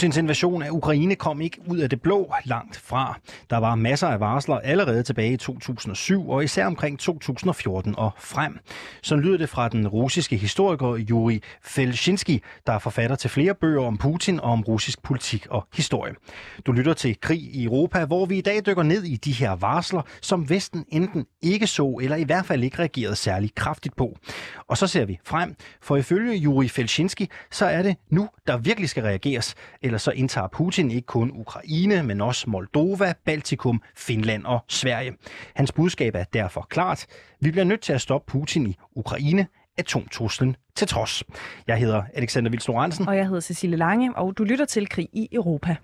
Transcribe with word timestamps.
Putins 0.00 0.16
invasion 0.16 0.62
af 0.62 0.70
Ukraine 0.70 1.14
kom 1.14 1.40
ikke 1.40 1.58
ud 1.66 1.78
af 1.78 1.90
det 1.90 2.02
blå 2.02 2.34
langt 2.44 2.76
fra. 2.76 3.18
Der 3.50 3.56
var 3.56 3.74
masser 3.74 4.08
af 4.08 4.20
varsler 4.20 4.58
allerede 4.58 5.02
tilbage 5.02 5.32
i 5.32 5.36
2007 5.36 6.30
og 6.30 6.44
især 6.44 6.66
omkring 6.66 6.98
2014 6.98 7.94
og 7.98 8.10
frem. 8.18 8.58
Så 9.02 9.16
lyder 9.16 9.38
det 9.38 9.48
fra 9.48 9.68
den 9.68 9.88
russiske 9.88 10.36
historiker 10.36 11.04
Yuri 11.10 11.42
Felshinsky, 11.62 12.42
der 12.66 12.72
er 12.72 12.78
forfatter 12.78 13.16
til 13.16 13.30
flere 13.30 13.54
bøger 13.54 13.82
om 13.82 13.98
Putin 13.98 14.40
og 14.40 14.52
om 14.52 14.60
russisk 14.60 15.02
politik 15.02 15.46
og 15.50 15.66
historie. 15.74 16.14
Du 16.66 16.72
lytter 16.72 16.94
til 16.94 17.20
Krig 17.20 17.40
i 17.40 17.64
Europa, 17.64 18.04
hvor 18.04 18.26
vi 18.26 18.38
i 18.38 18.40
dag 18.40 18.60
dykker 18.66 18.82
ned 18.82 19.04
i 19.04 19.16
de 19.16 19.32
her 19.32 19.52
varsler, 19.52 20.02
som 20.20 20.50
Vesten 20.50 20.84
enten 20.88 21.26
ikke 21.42 21.66
så 21.66 21.98
eller 22.02 22.16
i 22.16 22.24
hvert 22.24 22.46
fald 22.46 22.64
ikke 22.64 22.78
reagerede 22.78 23.16
særlig 23.16 23.54
kraftigt 23.54 23.96
på. 23.96 24.18
Og 24.68 24.76
så 24.76 24.86
ser 24.86 25.04
vi 25.04 25.18
frem, 25.24 25.54
for 25.82 25.96
ifølge 25.96 26.44
Yuri 26.44 26.68
Felshinsky, 26.68 27.26
så 27.50 27.66
er 27.66 27.82
det 27.82 27.96
nu, 28.10 28.28
der 28.46 28.56
virkelig 28.56 28.88
skal 28.88 29.02
reageres, 29.02 29.54
eller 29.90 29.98
så 29.98 30.10
indtager 30.10 30.46
Putin 30.46 30.90
ikke 30.90 31.06
kun 31.06 31.30
Ukraine, 31.34 32.02
men 32.02 32.20
også 32.20 32.50
Moldova, 32.50 33.14
Baltikum, 33.24 33.82
Finland 33.96 34.44
og 34.44 34.64
Sverige. 34.68 35.12
Hans 35.54 35.72
budskab 35.72 36.14
er 36.14 36.24
derfor 36.24 36.66
klart. 36.70 37.06
Vi 37.40 37.50
bliver 37.50 37.64
nødt 37.64 37.80
til 37.80 37.92
at 37.92 38.00
stoppe 38.00 38.30
Putin 38.32 38.66
i 38.66 38.76
Ukraine, 38.96 39.46
atomtruslen 39.78 40.56
til 40.76 40.88
trods. 40.88 41.22
Jeg 41.66 41.76
hedder 41.76 42.02
Alexander 42.14 42.50
Vils 42.50 42.68
Lorentzen. 42.68 43.08
Og 43.08 43.16
jeg 43.16 43.26
hedder 43.26 43.40
Cecilie 43.40 43.76
Lange, 43.76 44.16
og 44.16 44.38
du 44.38 44.44
lytter 44.44 44.64
til 44.64 44.88
Krig 44.88 45.08
i 45.12 45.28
Europa. 45.32 45.76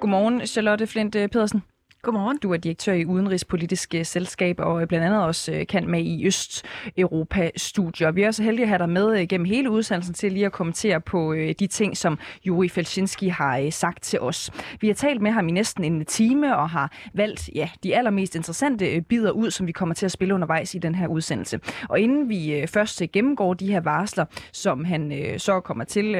Godmorgen, 0.00 0.46
Charlotte 0.46 0.86
Flint 0.86 1.14
øh, 1.14 1.28
Pedersen. 1.28 1.62
Godmorgen. 2.06 2.38
Du 2.38 2.52
er 2.52 2.56
direktør 2.56 2.92
i 2.92 3.04
Udenrigspolitisk 3.04 3.94
Selskab 4.02 4.60
og 4.60 4.88
blandt 4.88 5.06
andet 5.06 5.22
også 5.22 5.52
øh, 5.52 5.66
kan 5.66 5.90
med 5.90 6.02
i 6.02 6.26
Østeuropa-studier. 6.26 8.10
Vi 8.10 8.22
er 8.22 8.26
også 8.26 8.42
heldige 8.42 8.62
at 8.62 8.68
have 8.68 8.78
dig 8.78 8.88
med 8.88 9.20
øh, 9.20 9.26
gennem 9.28 9.44
hele 9.44 9.70
udsendelsen 9.70 10.14
til 10.14 10.32
lige 10.32 10.46
at 10.46 10.52
kommentere 10.52 11.00
på 11.00 11.32
øh, 11.32 11.54
de 11.58 11.66
ting, 11.66 11.96
som 11.96 12.18
Juri 12.46 12.68
Felsinski 12.68 13.28
har 13.28 13.70
sagt 13.70 14.02
til 14.02 14.20
os. 14.20 14.50
Vi 14.80 14.86
har 14.86 14.94
talt 14.94 15.22
med 15.22 15.30
ham 15.30 15.48
i 15.48 15.52
næsten 15.52 15.84
en 15.84 16.04
time 16.04 16.56
og 16.56 16.70
har 16.70 16.92
valgt 17.14 17.50
ja, 17.54 17.68
de 17.82 17.96
allermest 17.96 18.34
interessante 18.34 19.00
bidder 19.08 19.30
ud, 19.30 19.50
som 19.50 19.66
vi 19.66 19.72
kommer 19.72 19.94
til 19.94 20.06
at 20.06 20.12
spille 20.12 20.34
undervejs 20.34 20.74
i 20.74 20.78
den 20.78 20.94
her 20.94 21.08
udsendelse. 21.08 21.60
Og 21.88 22.00
inden 22.00 22.28
vi 22.28 22.64
først 22.68 23.02
gennemgår 23.12 23.54
de 23.54 23.72
her 23.72 23.80
varsler, 23.80 24.24
som 24.52 24.84
han 24.84 25.34
så 25.38 25.60
kommer 25.60 25.84
til 25.84 26.16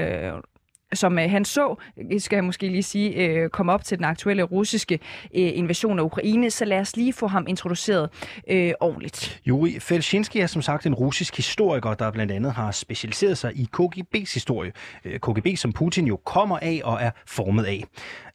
som 0.94 1.18
øh, 1.18 1.30
han 1.30 1.44
så, 1.44 1.74
øh, 2.12 2.20
skal 2.20 2.36
jeg 2.36 2.44
måske 2.44 2.68
lige 2.68 2.82
sige, 2.82 3.14
øh, 3.14 3.48
komme 3.48 3.72
op 3.72 3.84
til 3.84 3.96
den 3.98 4.04
aktuelle 4.04 4.42
russiske 4.42 4.94
øh, 5.34 5.50
invasion 5.54 5.98
af 5.98 6.02
Ukraine, 6.02 6.50
så 6.50 6.64
lad 6.64 6.80
os 6.80 6.96
lige 6.96 7.12
få 7.12 7.26
ham 7.26 7.46
introduceret 7.48 8.10
øh, 8.50 8.72
ordentligt. 8.80 9.40
Juri 9.46 9.78
Felshinsky 9.80 10.36
er 10.36 10.46
som 10.46 10.62
sagt 10.62 10.86
en 10.86 10.94
russisk 10.94 11.36
historiker, 11.36 11.94
der 11.94 12.10
blandt 12.10 12.32
andet 12.32 12.52
har 12.52 12.70
specialiseret 12.70 13.38
sig 13.38 13.52
i 13.56 13.68
KGB's 13.76 14.34
historie. 14.34 14.72
Øh, 15.04 15.20
KGB, 15.20 15.46
som 15.56 15.72
Putin 15.72 16.06
jo 16.06 16.16
kommer 16.16 16.58
af 16.62 16.80
og 16.84 16.98
er 17.00 17.10
formet 17.26 17.64
af. 17.64 17.84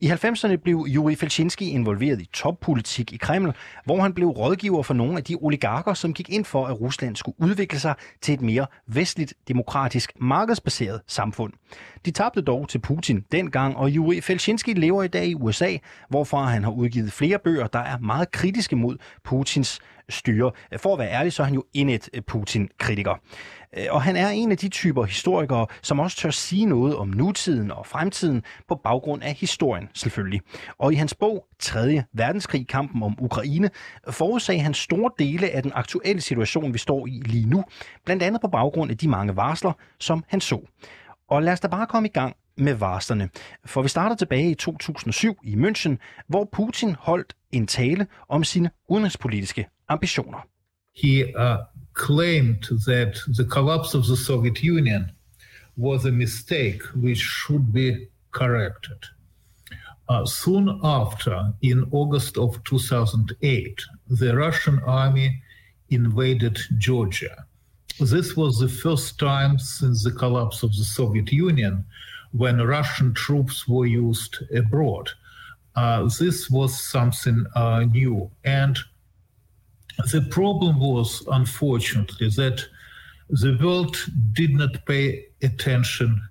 I 0.01 0.07
90'erne 0.07 0.55
blev 0.55 0.85
Juri 0.87 1.15
Felshinsky 1.15 1.63
involveret 1.63 2.21
i 2.21 2.29
toppolitik 2.33 3.13
i 3.13 3.17
Kreml, 3.17 3.53
hvor 3.85 4.01
han 4.01 4.13
blev 4.13 4.27
rådgiver 4.27 4.83
for 4.83 4.93
nogle 4.93 5.17
af 5.17 5.23
de 5.23 5.35
oligarker, 5.41 5.93
som 5.93 6.13
gik 6.13 6.29
ind 6.29 6.45
for, 6.45 6.65
at 6.65 6.81
Rusland 6.81 7.15
skulle 7.15 7.35
udvikle 7.39 7.79
sig 7.79 7.95
til 8.21 8.33
et 8.33 8.41
mere 8.41 8.65
vestligt, 8.87 9.33
demokratisk, 9.47 10.11
markedsbaseret 10.19 11.01
samfund. 11.07 11.53
De 12.05 12.11
tabte 12.11 12.41
dog 12.51 12.67
til 12.69 12.79
Putin 12.79 13.25
dengang, 13.31 13.77
og 13.77 13.89
Juri 13.89 14.21
Felshinsky 14.21 14.79
lever 14.79 15.03
i 15.03 15.07
dag 15.07 15.25
i 15.25 15.35
USA, 15.35 15.77
hvorfra 16.09 16.45
han 16.45 16.63
har 16.63 16.71
udgivet 16.71 17.11
flere 17.11 17.39
bøger, 17.39 17.67
der 17.67 17.79
er 17.79 17.97
meget 17.97 18.31
kritiske 18.31 18.75
mod 18.75 18.97
Putins 19.23 19.79
styre. 20.09 20.51
For 20.77 20.93
at 20.93 20.99
være 20.99 21.11
ærlig, 21.11 21.33
så 21.33 21.43
er 21.43 21.45
han 21.45 21.55
jo 21.55 21.63
indet 21.73 22.09
øh, 22.13 22.21
Putin-kritiker. 22.21 23.15
Øh, 23.77 23.85
og 23.89 24.01
han 24.01 24.15
er 24.15 24.29
en 24.29 24.51
af 24.51 24.57
de 24.57 24.69
typer 24.69 25.03
historikere, 25.03 25.67
som 25.81 25.99
også 25.99 26.17
tør 26.17 26.29
sige 26.29 26.65
noget 26.65 26.95
om 26.95 27.07
nutiden 27.07 27.71
og 27.71 27.85
fremtiden 27.85 28.43
på 28.67 28.75
baggrund 28.83 29.23
af 29.23 29.33
historien 29.33 29.89
selvfølgelig. 29.93 30.41
Og 30.77 30.93
i 30.93 30.95
hans 30.95 31.13
bog 31.13 31.45
3. 31.59 32.03
verdenskrig, 32.13 32.67
kampen 32.67 33.03
om 33.03 33.15
Ukraine, 33.19 33.69
forudsag 34.09 34.63
han 34.63 34.73
store 34.73 35.11
dele 35.19 35.49
af 35.49 35.63
den 35.63 35.71
aktuelle 35.75 36.21
situation, 36.21 36.73
vi 36.73 36.77
står 36.77 37.07
i 37.07 37.21
lige 37.25 37.49
nu, 37.49 37.63
blandt 38.05 38.23
andet 38.23 38.41
på 38.41 38.47
baggrund 38.47 38.91
af 38.91 38.97
de 38.97 39.07
mange 39.07 39.35
varsler, 39.35 39.71
som 39.99 40.23
han 40.27 40.41
så. 40.41 40.61
Og 41.29 41.43
lad 41.43 41.53
os 41.53 41.59
da 41.59 41.67
bare 41.67 41.87
komme 41.87 42.07
i 42.07 42.11
gang 42.11 42.35
med 42.57 42.73
varslerne. 42.73 43.29
For 43.65 43.81
vi 43.81 43.89
starter 43.89 44.15
tilbage 44.15 44.51
i 44.51 44.55
2007 44.55 45.37
i 45.43 45.55
München, 45.55 45.97
hvor 46.27 46.49
Putin 46.53 46.95
holdt 46.99 47.35
en 47.51 47.67
tale 47.67 48.07
om 48.29 48.43
sine 48.43 48.69
udenrigspolitiske 48.89 49.67
ambitioner. 49.87 50.47
He 51.03 51.23
uh, 51.37 51.57
claimed 52.07 52.63
that 52.87 53.15
the 53.37 53.49
collapse 53.49 53.97
of 53.97 54.03
the 54.03 54.17
Soviet 54.17 54.63
Union 54.63 55.11
was 55.77 56.05
a 56.05 56.11
mistake 56.11 56.81
which 56.95 57.21
should 57.21 57.73
be 57.73 58.07
corrected. 58.31 59.01
Uh, 60.09 60.25
soon 60.25 60.79
after, 60.83 61.53
in 61.61 61.83
August 61.91 62.37
of 62.37 62.55
2008, 62.65 63.81
the 64.09 64.35
Russian 64.35 64.79
army 64.85 65.29
invaded 65.89 66.57
Georgia. 66.79 67.45
This 67.99 68.35
was 68.35 68.59
the 68.59 68.67
first 68.67 69.19
time 69.19 69.59
since 69.59 70.03
the 70.03 70.11
collapse 70.11 70.63
of 70.63 70.75
the 70.75 70.83
Soviet 70.83 71.31
Union 71.31 71.85
when 72.31 72.57
Russian 72.57 73.13
troops 73.13 73.67
were 73.67 73.85
used 73.85 74.35
abroad. 74.55 75.09
Uh, 75.75 76.09
this 76.19 76.49
was 76.49 76.91
something 76.91 77.45
uh, 77.55 77.85
new. 77.91 78.29
And 78.43 78.77
the 80.11 80.21
problem 80.31 80.79
was, 80.79 81.23
unfortunately, 81.31 82.29
that 82.29 82.65
the 83.29 83.57
world 83.61 83.95
did 84.33 84.51
not 84.51 84.85
pay 84.85 85.25
attention 85.41 86.21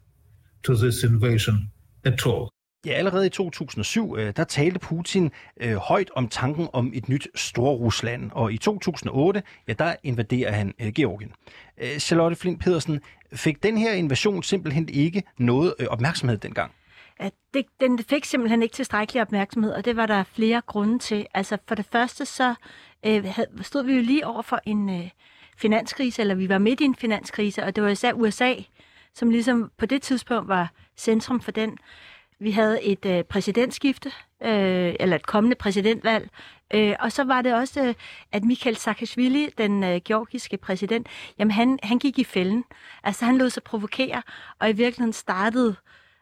to 0.63 0.75
this 0.75 1.05
invasion 1.05 1.71
at 2.05 2.27
all. 2.27 2.51
Ja, 2.87 2.93
allerede 2.93 3.27
i 3.27 3.29
2007, 3.29 4.17
øh, 4.19 4.33
der 4.37 4.45
talte 4.45 4.79
Putin 4.79 5.31
øh, 5.61 5.77
højt 5.77 6.11
om 6.17 6.29
tanken 6.29 6.69
om 6.73 6.91
et 6.95 7.09
nyt 7.09 7.29
Storrusland, 7.35 8.31
og 8.33 8.53
i 8.53 8.59
2008, 8.59 9.43
ja, 9.69 9.73
der 9.73 9.95
invaderer 10.03 10.53
han 10.53 10.75
øh, 10.81 10.93
Georgien. 10.93 11.33
Øh, 11.79 11.99
Charlotte 11.99 12.37
Flint 12.37 12.61
Pedersen, 12.61 13.01
fik 13.33 13.63
den 13.63 13.79
her 13.79 13.93
invasion 13.93 14.43
simpelthen 14.43 14.89
ikke 14.89 15.23
noget 15.39 15.75
øh, 15.79 15.87
opmærksomhed 15.87 16.39
dengang? 16.39 16.73
At 17.17 17.33
det, 17.55 17.67
den 17.81 17.99
fik 17.99 18.25
simpelthen 18.25 18.63
ikke 18.63 18.75
tilstrækkelig 18.75 19.23
opmærksomhed, 19.23 19.73
og 19.73 19.85
det 19.85 19.97
var 19.97 20.07
der 20.07 20.25
flere 20.25 20.63
grunde 20.67 20.99
til. 20.99 21.27
Altså 21.35 21.59
for 21.69 21.75
det 21.75 21.87
første 21.93 22.25
så 22.25 22.55
øh, 23.07 23.39
stod 23.63 23.85
vi 23.85 23.95
jo 23.95 24.03
lige 24.03 24.27
over 24.27 24.43
for 24.43 24.61
en 24.67 24.91
øh, 24.91 25.11
finanskrise, 25.57 26.23
eller 26.23 26.35
vi 26.35 26.49
var 26.49 26.59
midt 26.59 26.81
i 26.81 26.85
en 26.85 26.95
finanskrise, 26.95 27.65
og 27.65 27.77
det 27.77 27.85
var 27.85 27.91
især 27.91 28.13
USA, 28.13 28.55
som 29.15 29.31
ligesom 29.31 29.71
på 29.79 29.87
det 29.87 30.03
tidspunkt 30.03 30.49
var 30.49 30.73
centrum 30.97 31.41
for 31.41 31.51
den. 31.51 31.79
Vi 32.41 32.51
havde 32.51 32.83
et 32.83 33.07
øh, 33.07 33.25
præsidentskifte, 33.25 34.09
øh, 34.43 34.95
eller 35.01 35.17
et 35.17 35.27
kommende 35.27 35.57
præsidentvalg, 35.57 36.31
øh, 36.75 36.95
og 37.01 37.13
så 37.13 37.25
var 37.25 37.43
det 37.43 37.55
også, 37.55 37.85
øh, 37.85 37.95
at 38.33 38.45
Mikhail 38.45 38.77
Saakashvili, 38.77 39.49
den 39.59 39.85
øh, 39.85 40.01
georgiske 40.05 40.57
præsident, 40.57 41.07
jamen 41.39 41.51
han, 41.51 41.79
han 41.83 41.99
gik 41.99 42.19
i 42.19 42.25
fælden. 42.25 42.65
Altså 43.03 43.25
han 43.25 43.39
lod 43.39 43.51
sig 43.51 43.63
provokere, 43.63 44.23
og 44.59 44.71
i 44.71 44.73
virkeligheden 44.73 45.13
startede, 45.13 45.77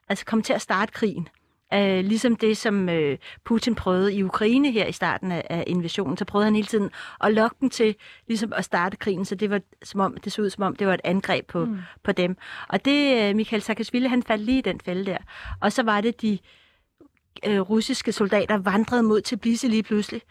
altså 0.08 0.24
kom 0.24 0.42
til 0.42 0.52
at 0.52 0.62
starte 0.62 0.92
krigen. 0.92 1.28
Uh, 1.74 1.80
ligesom 1.80 2.36
det, 2.36 2.56
som 2.56 2.88
uh, 2.88 3.14
Putin 3.44 3.74
prøvede 3.74 4.14
i 4.14 4.22
Ukraine 4.22 4.70
her 4.70 4.86
i 4.86 4.92
starten 4.92 5.32
af, 5.32 5.46
af 5.50 5.64
invasionen, 5.66 6.16
så 6.16 6.24
prøvede 6.24 6.44
han 6.44 6.54
hele 6.54 6.66
tiden 6.66 6.90
at 7.24 7.34
lokke 7.34 7.56
dem 7.60 7.70
til 7.70 7.94
ligesom 8.26 8.52
at 8.56 8.64
starte 8.64 8.96
krigen, 8.96 9.24
så 9.24 9.34
det 9.34 9.50
var 9.50 9.60
som 9.82 10.00
om, 10.00 10.16
det 10.16 10.32
så 10.32 10.42
ud 10.42 10.50
som 10.50 10.64
om, 10.64 10.76
det 10.76 10.86
var 10.86 10.94
et 10.94 11.00
angreb 11.04 11.46
på, 11.46 11.64
mm. 11.64 11.78
på 12.02 12.12
dem. 12.12 12.36
Og 12.68 12.84
det, 12.84 13.30
uh, 13.30 13.36
Mikhail 13.36 13.62
Saakashvili, 13.62 14.08
han 14.08 14.22
faldt 14.22 14.44
lige 14.44 14.58
i 14.58 14.60
den 14.60 14.80
fælde 14.80 15.06
der. 15.06 15.18
Og 15.60 15.72
så 15.72 15.82
var 15.82 16.00
det, 16.00 16.22
de 16.22 16.38
uh, 17.46 17.70
russiske 17.70 18.12
soldater 18.12 18.58
vandrede 18.58 19.02
mod 19.02 19.20
Tbilisi 19.20 19.68
lige 19.68 19.82
pludselig. 19.82 20.22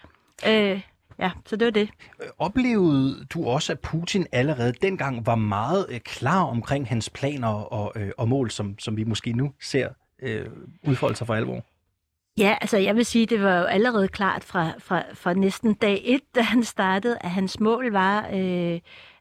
Uh, 0.47 0.81
Ja, 1.19 1.31
så 1.45 1.55
det 1.55 1.65
var 1.65 1.71
det. 1.71 1.89
Oplevede 2.37 3.25
du 3.33 3.45
også, 3.45 3.71
at 3.71 3.79
Putin 3.79 4.27
allerede 4.31 4.73
dengang 4.81 5.25
var 5.25 5.35
meget 5.35 6.03
klar 6.03 6.43
omkring 6.43 6.87
hans 6.87 7.09
planer 7.09 7.47
og, 7.47 7.95
og 8.17 8.27
mål, 8.27 8.51
som, 8.51 8.79
som 8.79 8.97
vi 8.97 9.03
måske 9.03 9.33
nu 9.33 9.51
ser 9.61 9.89
øh, 10.21 10.45
udfolde 10.87 11.15
sig 11.15 11.27
for 11.27 11.33
alvor? 11.33 11.63
Ja, 12.37 12.57
altså 12.61 12.77
jeg 12.77 12.95
vil 12.95 13.05
sige, 13.05 13.25
det 13.25 13.41
var 13.41 13.59
jo 13.59 13.63
allerede 13.63 14.07
klart 14.07 14.43
fra, 14.43 14.71
fra, 14.79 15.03
fra 15.13 15.33
næsten 15.33 15.73
dag 15.73 16.01
et, 16.05 16.21
da 16.35 16.41
han 16.41 16.63
startede, 16.63 17.17
at 17.21 17.31
hans 17.31 17.59
mål 17.59 17.91
var, 17.91 18.29
øh, 18.33 18.79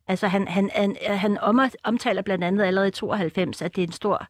altså 0.08 0.28
han, 0.28 0.48
han, 0.48 0.70
han, 0.74 0.96
han 1.02 1.38
omtaler 1.84 2.22
blandt 2.22 2.44
andet 2.44 2.64
allerede 2.64 2.88
i 2.88 2.90
92, 2.90 3.62
at 3.62 3.76
det 3.76 3.82
er 3.82 3.86
en 3.86 3.92
stor 3.92 4.26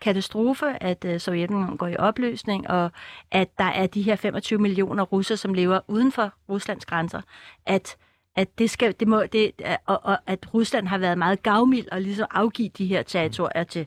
katastrofe, 0.00 0.82
at 0.82 1.04
øh, 1.04 1.20
Sovjetunionen 1.20 1.78
går 1.78 1.86
i 1.86 1.96
opløsning, 1.96 2.70
og 2.70 2.90
at 3.30 3.58
der 3.58 3.64
er 3.64 3.86
de 3.86 4.02
her 4.02 4.16
25 4.16 4.58
millioner 4.58 5.02
russere, 5.02 5.36
som 5.36 5.54
lever 5.54 5.80
uden 5.88 6.12
for 6.12 6.32
Ruslands 6.48 6.86
grænser, 6.86 7.20
at 7.66 7.96
at 8.36 8.58
det 8.58 8.70
skal, 8.70 8.94
det 9.00 9.08
må, 9.08 9.22
det, 9.22 9.52
øh, 9.66 9.76
og, 9.86 10.00
og, 10.04 10.18
at 10.26 10.54
Rusland 10.54 10.88
har 10.88 10.98
været 10.98 11.18
meget 11.18 11.42
gavmild 11.42 11.88
og 11.92 12.00
ligesom 12.00 12.26
afgive 12.30 12.68
de 12.68 12.86
her 12.86 13.02
territorier 13.02 13.64
til 13.64 13.86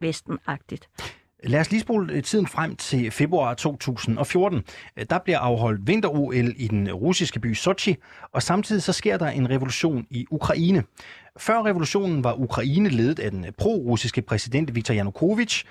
Vesten-agtigt. 0.00 0.88
Lad 1.46 1.60
os 1.60 1.70
lige 1.70 1.80
spole 1.80 2.12
øh, 2.12 2.22
tiden 2.22 2.46
frem 2.46 2.76
til 2.76 3.10
februar 3.10 3.54
2014. 3.54 4.62
Øh, 4.96 5.06
der 5.10 5.18
bliver 5.18 5.38
afholdt 5.38 5.86
vinter-OL 5.86 6.52
i 6.56 6.68
den 6.68 6.92
russiske 6.92 7.40
by 7.40 7.54
Sochi, 7.54 7.96
og 8.32 8.42
samtidig 8.42 8.82
så 8.82 8.92
sker 8.92 9.16
der 9.16 9.26
en 9.26 9.50
revolution 9.50 10.06
i 10.10 10.26
Ukraine. 10.30 10.82
Før 11.38 11.62
revolutionen 11.62 12.24
var 12.24 12.34
Ukraine 12.40 12.88
ledet 12.88 13.18
af 13.18 13.30
den 13.30 13.44
øh, 13.44 13.52
pro-russiske 13.58 14.22
præsident 14.22 14.74
Viktor 14.74 14.94
Yanukovych, 14.94 15.64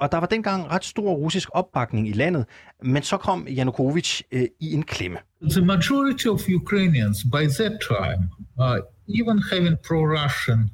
og 0.00 0.12
der 0.12 0.18
var 0.18 0.26
dengang 0.26 0.70
ret 0.70 0.84
stor 0.84 1.14
russisk 1.14 1.48
opbakning 1.52 2.08
i 2.08 2.12
landet, 2.12 2.44
men 2.82 3.02
så 3.02 3.16
kom 3.16 3.46
Yanukovych 3.50 4.22
i 4.60 4.72
en 4.72 4.82
klemme. 4.82 5.18
The 5.50 5.64
majority 5.64 6.26
of 6.26 6.40
Ukrainians 6.48 7.18
by 7.32 7.44
that 7.58 7.72
time, 7.90 8.22
uh, 8.60 9.18
even 9.20 9.42
having 9.52 9.76
pro-Russian 9.86 10.70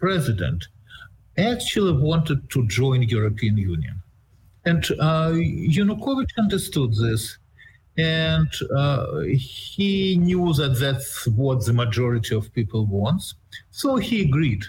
president, 0.00 0.70
actually 1.38 1.92
wanted 1.92 2.50
to 2.50 2.66
join 2.66 3.02
European 3.02 3.56
Union. 3.56 4.02
And 4.64 4.84
uh, 5.00 5.30
Yanukovych 5.32 6.28
understood 6.38 6.94
this 6.94 7.38
and 7.98 8.48
uh, 8.76 9.20
he 9.36 10.16
knew 10.16 10.52
that 10.54 10.78
that's 10.78 11.26
what 11.26 11.66
the 11.66 11.72
majority 11.72 12.34
of 12.34 12.52
people 12.54 12.86
wants. 12.86 13.34
So 13.70 13.96
he 13.96 14.22
agreed. 14.22 14.62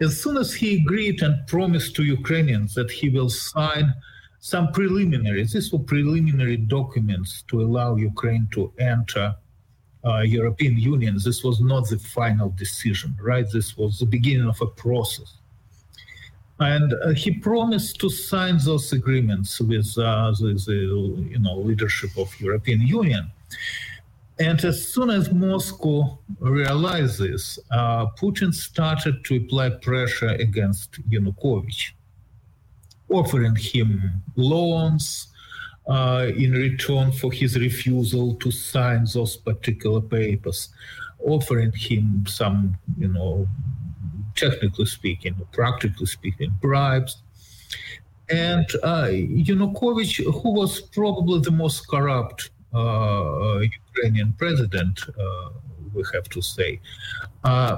As 0.00 0.20
soon 0.20 0.36
as 0.36 0.52
he 0.52 0.78
agreed 0.78 1.22
and 1.22 1.46
promised 1.46 1.94
to 1.96 2.04
Ukrainians 2.04 2.74
that 2.74 2.90
he 2.90 3.08
will 3.08 3.30
sign 3.30 3.94
some 4.40 4.72
preliminary, 4.72 5.44
these 5.44 5.72
were 5.72 5.78
preliminary 5.78 6.56
documents 6.56 7.42
to 7.48 7.62
allow 7.62 7.94
Ukraine 7.96 8.48
to 8.52 8.72
enter 8.78 9.34
uh, 10.04 10.20
European 10.20 10.76
Union. 10.76 11.18
This 11.24 11.44
was 11.44 11.60
not 11.60 11.88
the 11.88 11.98
final 11.98 12.50
decision, 12.50 13.16
right? 13.20 13.46
This 13.52 13.76
was 13.76 13.98
the 13.98 14.06
beginning 14.06 14.48
of 14.48 14.60
a 14.60 14.66
process. 14.66 15.37
And 16.60 16.92
uh, 16.92 17.10
he 17.10 17.30
promised 17.30 18.00
to 18.00 18.10
sign 18.10 18.58
those 18.64 18.92
agreements 18.92 19.60
with 19.60 19.96
uh, 19.96 20.32
the, 20.38 20.60
the, 20.66 21.28
you 21.30 21.38
know 21.38 21.58
leadership 21.58 22.10
of 22.16 22.28
European 22.40 22.80
Union. 22.82 23.30
And 24.40 24.64
as 24.64 24.88
soon 24.88 25.10
as 25.10 25.32
Moscow 25.32 26.18
realized 26.38 27.18
this, 27.18 27.58
uh, 27.72 28.06
Putin 28.20 28.54
started 28.54 29.24
to 29.24 29.36
apply 29.36 29.70
pressure 29.70 30.28
against 30.28 30.92
Yanukovych, 31.10 31.90
offering 33.08 33.56
him 33.56 34.22
loans 34.36 35.28
uh, 35.88 36.26
in 36.36 36.52
return 36.52 37.10
for 37.10 37.32
his 37.32 37.58
refusal 37.58 38.34
to 38.36 38.50
sign 38.52 39.06
those 39.12 39.36
particular 39.36 40.00
papers, 40.00 40.68
offering 41.18 41.72
him 41.72 42.24
some, 42.28 42.78
you 42.96 43.08
know, 43.08 43.48
technically 44.38 44.86
speaking, 44.86 45.34
practically 45.52 46.06
speaking, 46.06 46.50
bribes. 46.60 47.22
And 48.30 48.66
uh, 48.82 49.08
Yanukovych, 49.46 50.16
who 50.40 50.50
was 50.52 50.80
probably 50.80 51.40
the 51.40 51.50
most 51.50 51.88
corrupt 51.88 52.50
uh, 52.74 53.60
Ukrainian 53.80 54.34
president, 54.42 55.00
uh, 55.08 55.50
we 55.94 56.02
have 56.14 56.28
to 56.30 56.40
say, 56.42 56.80
uh, 57.44 57.76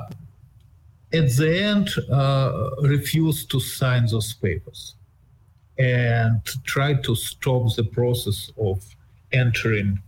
at 1.13 1.29
the 1.37 1.51
end 1.73 1.89
uh, 2.11 2.71
refused 2.83 3.51
to 3.51 3.61
sign 3.61 4.07
those 4.07 4.33
papers 4.35 4.95
and 5.79 6.41
tried 6.65 7.03
to 7.05 7.15
stop 7.15 7.63
the 7.77 7.85
process 7.85 8.53
of 8.59 8.85
entering 9.33 9.99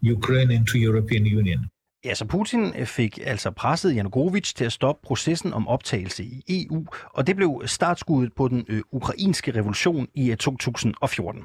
Ukraine 0.00 0.50
into 0.50 0.78
European 0.78 1.24
Union. 1.24 1.70
Ja, 2.04 2.14
så 2.14 2.24
Putin 2.24 2.72
øh, 2.78 2.86
fik 2.86 3.18
altså 3.24 3.50
presset 3.50 3.94
Janukovic 3.94 4.52
til 4.54 4.64
at 4.64 4.72
stoppe 4.72 5.06
processen 5.06 5.52
om 5.52 5.68
optagelse 5.68 6.24
i 6.24 6.42
EU, 6.48 6.86
og 7.14 7.26
det 7.26 7.36
blev 7.36 7.62
startskuddet 7.66 8.32
på 8.36 8.48
den 8.48 8.64
ø, 8.68 8.80
ukrainske 8.92 9.54
revolution 9.54 10.08
i 10.14 10.30
øh, 10.30 10.36
2014. 10.36 11.42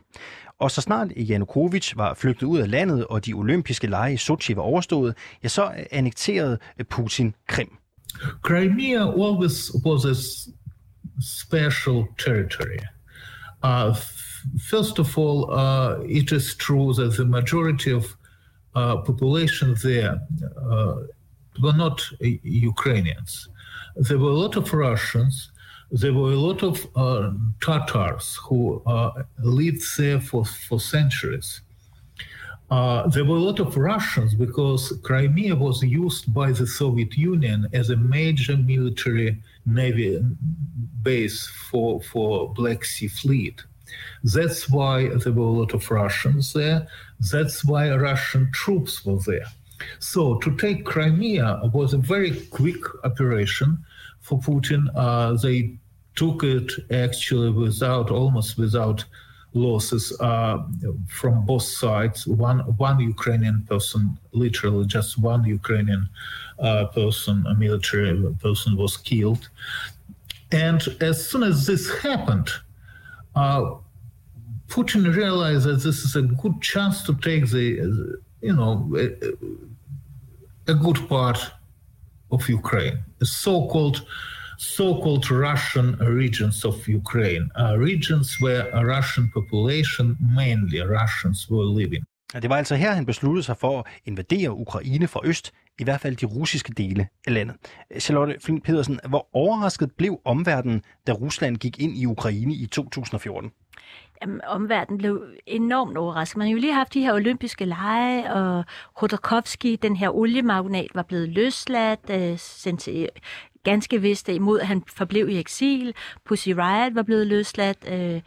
Og 0.59 0.71
så 0.71 0.81
snart 0.81 1.11
Janukovic 1.17 1.93
var 1.95 2.13
flygtet 2.13 2.47
ud 2.47 2.59
af 2.59 2.71
landet, 2.71 3.07
og 3.07 3.25
de 3.25 3.33
olympiske 3.33 3.87
lege 3.87 4.13
i 4.13 4.17
Sochi 4.17 4.55
var 4.55 4.61
overstået, 4.61 5.17
ja, 5.43 5.47
så 5.47 5.85
annekterede 5.91 6.57
Putin 6.89 7.35
Krim. 7.47 7.69
Crimea 8.41 9.01
always 9.01 9.71
was 9.85 10.05
a 10.05 10.15
special 11.21 12.03
territory. 12.25 12.79
Uh, 13.63 13.95
first 14.69 14.99
of 14.99 15.17
all, 15.17 15.49
uh, 15.49 16.09
it 16.09 16.31
is 16.31 16.55
true 16.55 16.93
that 16.93 17.13
the 17.13 17.25
majority 17.25 17.89
of 17.89 18.03
population 18.75 19.75
there 19.83 20.19
uh, 20.69 20.95
were 21.61 21.73
not 21.73 22.01
uh, 22.23 22.27
Ukrainians. 22.43 23.49
There 23.95 24.19
were 24.19 24.31
a 24.31 24.41
lot 24.43 24.55
of 24.57 24.73
Russians. 24.73 25.51
There 25.91 26.13
were 26.13 26.31
a 26.31 26.43
lot 26.49 26.63
of 26.63 26.85
uh, 26.95 27.31
Tatars 27.61 28.37
who 28.43 28.81
uh, 28.85 29.23
lived 29.39 29.83
there 29.97 30.19
for, 30.19 30.43
for 30.45 30.79
centuries. 30.79 31.61
there 32.69 33.25
were 33.29 33.37
a 33.37 33.47
lot 33.49 33.59
of 33.59 33.77
Russians 33.77 34.33
because 34.33 34.83
Crimea 35.03 35.55
was 35.55 35.81
used 35.83 36.33
by 36.33 36.51
the 36.51 36.67
Soviet 36.67 37.13
Union 37.15 37.67
as 37.73 37.89
a 37.89 37.97
major 38.17 38.57
military 38.57 39.41
navy 39.65 40.19
base 41.01 41.47
for, 41.69 42.01
for 42.01 42.53
Black 42.53 42.83
Sea 42.83 43.07
Fleet. 43.07 43.63
That's 44.23 44.69
why 44.69 45.09
there 45.09 45.33
were 45.33 45.43
a 45.43 45.59
lot 45.61 45.73
of 45.73 45.89
Russians 45.89 46.53
there. 46.53 46.87
That's 47.31 47.63
why 47.63 47.93
Russian 47.95 48.49
troops 48.51 49.05
were 49.05 49.19
there. 49.25 49.45
So 49.99 50.35
to 50.39 50.55
take 50.57 50.85
Crimea 50.85 51.61
was 51.73 51.93
a 51.93 51.97
very 51.97 52.31
quick 52.47 52.81
operation 53.03 53.77
for 54.21 54.39
Putin. 54.39 54.87
Uh, 54.95 55.33
they 55.33 55.77
took 56.15 56.43
it 56.43 56.71
actually 56.91 57.51
without, 57.51 58.09
almost 58.09 58.57
without 58.57 59.05
losses 59.53 60.11
uh, 60.19 60.59
from 61.07 61.45
both 61.45 61.63
sides. 61.63 62.27
One 62.27 62.59
one 62.77 62.99
Ukrainian 62.99 63.65
person, 63.69 64.17
literally 64.31 64.85
just 64.85 65.17
one 65.17 65.43
Ukrainian 65.45 66.09
uh, 66.59 66.85
person, 66.85 67.43
a 67.47 67.55
military 67.55 68.21
person, 68.41 68.77
was 68.77 68.97
killed. 68.97 69.49
And 70.51 70.81
as 71.01 71.27
soon 71.29 71.43
as 71.43 71.65
this 71.65 71.89
happened, 71.99 72.49
uh, 73.35 73.75
Putin 74.67 75.15
realized 75.15 75.65
that 75.65 75.83
this 75.83 75.99
is 76.03 76.15
a 76.15 76.23
good 76.23 76.61
chance 76.61 77.03
to 77.03 77.13
take 77.15 77.49
the, 77.49 77.65
you 78.41 78.53
know, 78.53 78.73
a, 78.97 79.05
a 80.71 80.75
good 80.75 80.99
part 81.07 81.39
of 82.31 82.49
Ukraine, 82.49 82.97
the 83.19 83.25
so-called 83.25 84.05
so-called 84.57 85.29
Russian 85.29 85.95
regions 86.21 86.63
of 86.65 86.87
Ukraine, 86.87 87.49
uh, 87.59 87.77
regions 87.77 88.37
where 88.39 88.69
a 88.69 88.85
Russian 88.85 89.29
population, 89.33 90.15
mainly 90.35 90.79
Russians, 90.81 91.49
were 91.49 91.65
living. 91.81 92.03
Det 92.41 92.49
var 92.49 92.57
altså 92.57 92.75
her, 92.75 92.91
han 92.93 93.05
besluttede 93.05 93.43
sig 93.43 93.57
for 93.57 93.79
at 93.79 93.85
invadere 94.05 94.51
Ukraine 94.53 95.07
fra 95.07 95.19
øst, 95.23 95.51
i 95.79 95.83
hvert 95.83 96.01
fald 96.01 96.15
de 96.15 96.25
russiske 96.25 96.73
dele 96.73 97.07
af 97.27 97.33
landet. 97.33 97.55
Charlotte 97.99 98.35
Flint 98.41 98.63
Pedersen, 98.63 98.99
hvor 99.09 99.27
overrasket 99.33 99.91
blev 99.91 100.19
omverdenen, 100.25 100.81
da 101.07 101.11
Rusland 101.11 101.57
gik 101.57 101.79
ind 101.79 101.97
i 101.97 102.05
Ukraine 102.05 102.53
i 102.53 102.65
2014? 102.65 103.51
Jamen, 104.21 104.41
omverdenen 104.47 104.97
blev 104.97 105.23
enormt 105.45 105.97
overrasket. 105.97 106.37
Man 106.37 106.47
har 106.47 106.51
jo 106.51 106.59
lige 106.59 106.73
haft 106.73 106.93
de 106.93 107.01
her 107.01 107.13
olympiske 107.13 107.65
lege, 107.65 108.33
og 108.33 108.65
Khodorkovsky, 108.95 109.77
den 109.81 109.95
her 109.95 110.09
oliemagnat, 110.09 110.87
var 110.93 111.03
blevet 111.03 111.29
løsladt, 111.29 112.09
øh, 112.09 112.37
sendt 112.37 112.81
til 112.81 113.09
ganske 113.63 114.01
vist 114.01 114.29
imod, 114.29 114.59
at 114.59 114.67
han 114.67 114.83
forblev 114.87 115.29
i 115.29 115.39
eksil. 115.39 115.93
Pussy 116.25 116.49
Riot 116.49 116.95
var 116.95 117.03
blevet 117.03 117.27
løsladt. 117.27 117.77
Øh, 117.87 118.21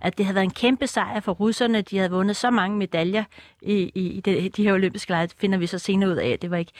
at 0.00 0.18
det 0.18 0.26
havde 0.26 0.34
været 0.34 0.44
en 0.44 0.50
kæmpe 0.50 0.86
sejr 0.86 1.20
for 1.20 1.32
russerne. 1.32 1.80
De 1.82 1.96
havde 1.96 2.10
vundet 2.10 2.36
så 2.36 2.50
mange 2.50 2.78
medaljer 2.78 3.24
i, 3.62 3.74
i, 3.94 4.06
i 4.06 4.20
de, 4.20 4.48
de 4.48 4.62
her 4.62 4.72
olympiske 4.72 5.10
lege. 5.10 5.26
Det 5.26 5.36
finder 5.38 5.58
vi 5.58 5.66
så 5.66 5.78
senere 5.78 6.10
ud 6.10 6.16
af, 6.16 6.28
at 6.28 6.42
det 6.42 6.50
var 6.50 6.56
ikke 6.56 6.72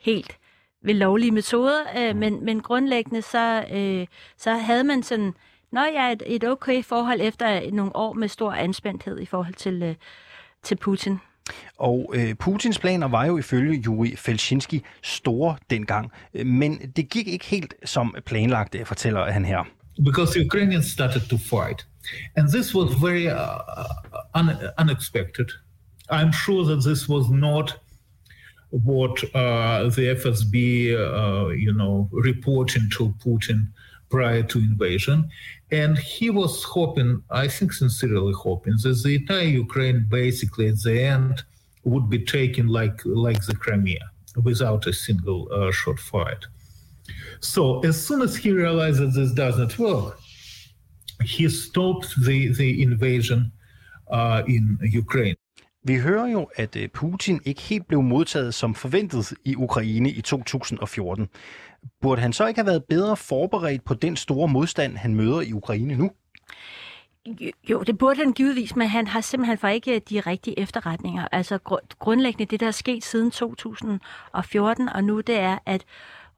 helt 0.00 0.38
ved 0.84 0.94
lovlige 0.94 1.30
metoder. 1.30 1.80
Øh, 1.98 2.16
men, 2.16 2.44
men 2.44 2.60
grundlæggende 2.60 3.22
så, 3.22 3.64
øh, 3.72 4.06
så 4.36 4.54
havde 4.54 4.84
man 4.84 5.02
sådan 5.02 5.34
Nå 5.74 5.80
ja, 5.80 6.12
et, 6.12 6.22
et 6.26 6.44
okay 6.44 6.82
forhold 6.84 7.20
efter 7.20 7.70
nogle 7.72 7.96
år 7.96 8.12
med 8.12 8.28
stor 8.28 8.52
anspændthed 8.52 9.20
i 9.20 9.26
forhold 9.26 9.54
til, 9.54 9.82
øh, 9.82 9.94
til 10.62 10.76
Putin. 10.76 11.18
Og 11.78 12.12
øh, 12.14 12.34
Putins 12.34 12.78
planer 12.78 13.08
var 13.08 13.24
jo 13.24 13.38
ifølge 13.38 13.82
Juri 13.86 14.16
Felczynski 14.16 14.82
store 15.02 15.56
dengang, 15.70 16.10
men 16.44 16.78
det 16.96 17.08
gik 17.08 17.28
ikke 17.28 17.44
helt 17.44 17.74
som 17.84 18.14
planlagt, 18.26 18.76
fortæller 18.84 19.30
han 19.30 19.44
her. 19.44 19.64
Because 20.04 20.38
the 20.38 20.46
Ukrainians 20.46 20.86
started 20.86 21.20
to 21.30 21.36
fight. 21.36 21.86
And 22.36 22.48
this 22.48 22.74
was 22.74 22.94
very 22.94 23.28
uh, 23.28 23.58
un 24.34 24.48
unexpected. 24.78 25.50
I'm 26.10 26.32
sure 26.32 26.64
that 26.64 26.84
this 26.84 27.08
was 27.08 27.30
not 27.30 27.76
what 28.70 29.22
uh, 29.34 29.84
the 29.84 30.14
FSB, 30.20 30.94
uh, 30.94 31.48
you 31.50 31.72
know, 31.72 32.08
reporting 32.12 32.90
to 32.94 33.14
Putin 33.24 33.68
prior 34.10 34.42
to 34.42 34.58
invasion. 34.58 35.30
And 35.70 35.96
he 35.98 36.30
was 36.30 36.62
hoping, 36.64 37.22
I 37.30 37.48
think 37.48 37.72
sincerely 37.72 38.34
hoping, 38.34 38.74
that 38.82 39.00
the 39.02 39.14
entire 39.16 39.44
Ukraine 39.44 40.06
basically 40.08 40.68
at 40.68 40.80
the 40.82 41.02
end 41.02 41.42
would 41.84 42.08
be 42.08 42.18
taken 42.18 42.68
like 42.68 43.00
like 43.04 43.44
the 43.46 43.54
Crimea. 43.54 44.10
without 44.42 44.86
a 44.86 44.92
single 44.92 45.48
uh, 45.52 45.70
shot 45.70 45.98
fired. 45.98 46.44
So 47.40 47.80
as 47.80 48.04
soon 48.06 48.22
as 48.22 48.36
he 48.36 48.50
realizes 48.50 49.14
this 49.14 49.32
does 49.32 49.58
not 49.58 49.78
work, 49.78 50.18
he 51.24 51.50
stopped 51.50 52.08
the, 52.24 52.54
the 52.54 52.70
invasion 52.70 53.52
uh, 54.12 54.40
in 54.48 54.78
Ukraine. 54.98 55.36
Vi 55.86 55.98
hører 55.98 56.26
jo, 56.26 56.48
at 56.56 56.76
øh, 56.76 56.88
Putin 56.88 57.40
ikke 57.44 57.62
helt 57.62 57.86
blev 57.86 58.02
modtaget 58.02 58.54
som 58.54 58.74
forventet 58.74 59.32
i 59.44 59.56
Ukraine 59.56 60.10
i 60.10 60.20
2014. 60.20 61.28
Burde 62.00 62.22
han 62.22 62.32
så 62.32 62.46
ikke 62.46 62.60
have 62.60 62.66
været 62.66 62.84
bedre 62.84 63.16
forberedt 63.16 63.84
på 63.84 63.94
den 63.94 64.16
store 64.16 64.48
modstand, 64.48 64.96
han 64.96 65.14
møder 65.14 65.40
i 65.40 65.52
Ukraine 65.52 65.96
nu? 65.96 66.10
Jo, 67.70 67.82
det 67.82 67.98
burde 67.98 68.16
han 68.16 68.32
givetvis, 68.32 68.76
men 68.76 68.88
han 68.88 69.06
har 69.06 69.20
simpelthen 69.20 69.58
for 69.58 69.68
ikke 69.68 69.98
de 69.98 70.20
rigtige 70.20 70.58
efterretninger. 70.58 71.28
Altså 71.32 71.58
grundlæggende 71.98 72.50
det, 72.50 72.60
der 72.60 72.66
er 72.66 72.70
sket 72.70 73.04
siden 73.04 73.30
2014 73.30 74.88
og 74.88 75.04
nu, 75.04 75.20
det 75.20 75.38
er, 75.38 75.58
at 75.66 75.84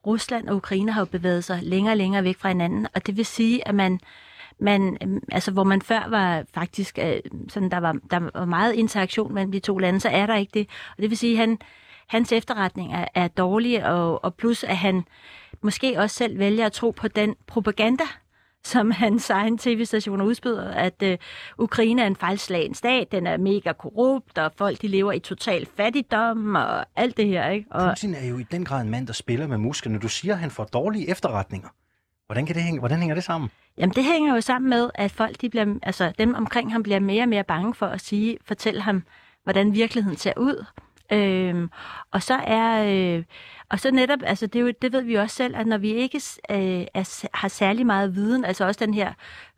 Rusland 0.06 0.48
og 0.48 0.56
Ukraine 0.56 0.92
har 0.92 1.00
jo 1.00 1.04
bevæget 1.04 1.44
sig 1.44 1.58
længere 1.62 1.92
og 1.92 1.96
længere 1.96 2.24
væk 2.24 2.38
fra 2.38 2.48
hinanden, 2.48 2.86
og 2.94 3.06
det 3.06 3.16
vil 3.16 3.26
sige, 3.26 3.68
at 3.68 3.74
man 3.74 4.00
man, 4.60 4.96
øhm, 5.02 5.20
altså 5.32 5.50
hvor 5.50 5.64
man 5.64 5.82
før 5.82 6.06
var 6.08 6.44
faktisk, 6.54 6.98
øh, 7.02 7.20
sådan, 7.48 7.70
der, 7.70 7.78
var, 7.78 7.96
der 8.10 8.30
var 8.34 8.44
meget 8.44 8.72
interaktion 8.72 9.34
mellem 9.34 9.52
de 9.52 9.58
to 9.58 9.78
lande, 9.78 10.00
så 10.00 10.08
er 10.08 10.26
der 10.26 10.36
ikke 10.36 10.50
det. 10.54 10.68
Og 10.96 11.02
det 11.02 11.10
vil 11.10 11.18
sige, 11.18 11.32
at 11.32 11.38
han, 11.38 11.58
hans 12.08 12.32
efterretning 12.32 12.92
er, 12.94 13.08
er 13.14 13.28
dårlig, 13.28 13.86
og, 13.86 14.24
og 14.24 14.34
plus 14.34 14.64
at 14.64 14.76
han 14.76 15.04
måske 15.62 16.00
også 16.00 16.16
selv 16.16 16.38
vælger 16.38 16.66
at 16.66 16.72
tro 16.72 16.90
på 16.90 17.08
den 17.08 17.34
propaganda, 17.46 18.04
som 18.64 18.90
hans 18.90 19.30
egen 19.30 19.58
tv-station 19.58 20.20
udspyder, 20.20 20.70
at 20.70 21.02
øh, 21.02 21.18
Ukraine 21.58 22.02
er 22.02 22.06
en 22.06 22.16
fejlslagen 22.16 22.74
stat, 22.74 23.12
den 23.12 23.26
er 23.26 23.36
mega 23.36 23.72
korrupt, 23.72 24.38
og 24.38 24.52
folk 24.56 24.82
de 24.82 24.88
lever 24.88 25.12
i 25.12 25.18
total 25.18 25.66
fattigdom, 25.76 26.54
og 26.54 26.86
alt 26.96 27.16
det 27.16 27.26
her. 27.26 27.48
Ikke? 27.48 27.66
Og... 27.70 27.90
Putin 27.90 28.14
er 28.14 28.26
jo 28.28 28.38
i 28.38 28.42
den 28.42 28.64
grad 28.64 28.82
en 28.82 28.90
mand, 28.90 29.06
der 29.06 29.12
spiller 29.12 29.46
med 29.46 29.58
musklerne. 29.58 29.98
Du 29.98 30.08
siger, 30.08 30.34
at 30.34 30.40
han 30.40 30.50
får 30.50 30.64
dårlige 30.64 31.10
efterretninger. 31.10 31.68
Hvordan, 32.26 32.46
kan 32.46 32.54
det 32.54 32.62
hænge, 32.62 32.78
hvordan 32.78 32.98
hænger 32.98 33.14
det 33.14 33.24
sammen? 33.24 33.50
Jamen 33.78 33.94
det 33.94 34.04
hænger 34.04 34.34
jo 34.34 34.40
sammen 34.40 34.70
med, 34.70 34.90
at 34.94 35.10
folk, 35.10 35.40
de 35.40 35.50
bliver, 35.50 35.74
altså 35.82 36.12
dem 36.18 36.34
omkring 36.34 36.72
ham, 36.72 36.82
bliver 36.82 37.00
mere 37.00 37.22
og 37.22 37.28
mere 37.28 37.44
bange 37.44 37.74
for 37.74 37.86
at 37.86 38.00
sige, 38.00 38.38
fortælle 38.44 38.80
ham, 38.80 39.02
hvordan 39.44 39.74
virkeligheden 39.74 40.18
ser 40.18 40.32
ud. 40.36 40.64
Øhm, 41.12 41.70
og 42.10 42.22
så 42.22 42.34
er 42.34 42.84
øh, 42.84 43.24
og 43.68 43.80
så 43.80 43.90
netop, 43.90 44.18
altså 44.22 44.46
det, 44.46 44.58
er 44.58 44.62
jo, 44.62 44.72
det 44.82 44.92
ved 44.92 45.02
vi 45.02 45.14
også 45.14 45.36
selv, 45.36 45.56
at 45.56 45.66
når 45.66 45.78
vi 45.78 45.92
ikke 45.92 46.20
øh, 46.50 46.86
er, 46.94 47.28
har 47.34 47.48
særlig 47.48 47.86
meget 47.86 48.14
viden, 48.14 48.44
altså 48.44 48.64
også 48.64 48.84
den 48.84 48.94
her 48.94 49.12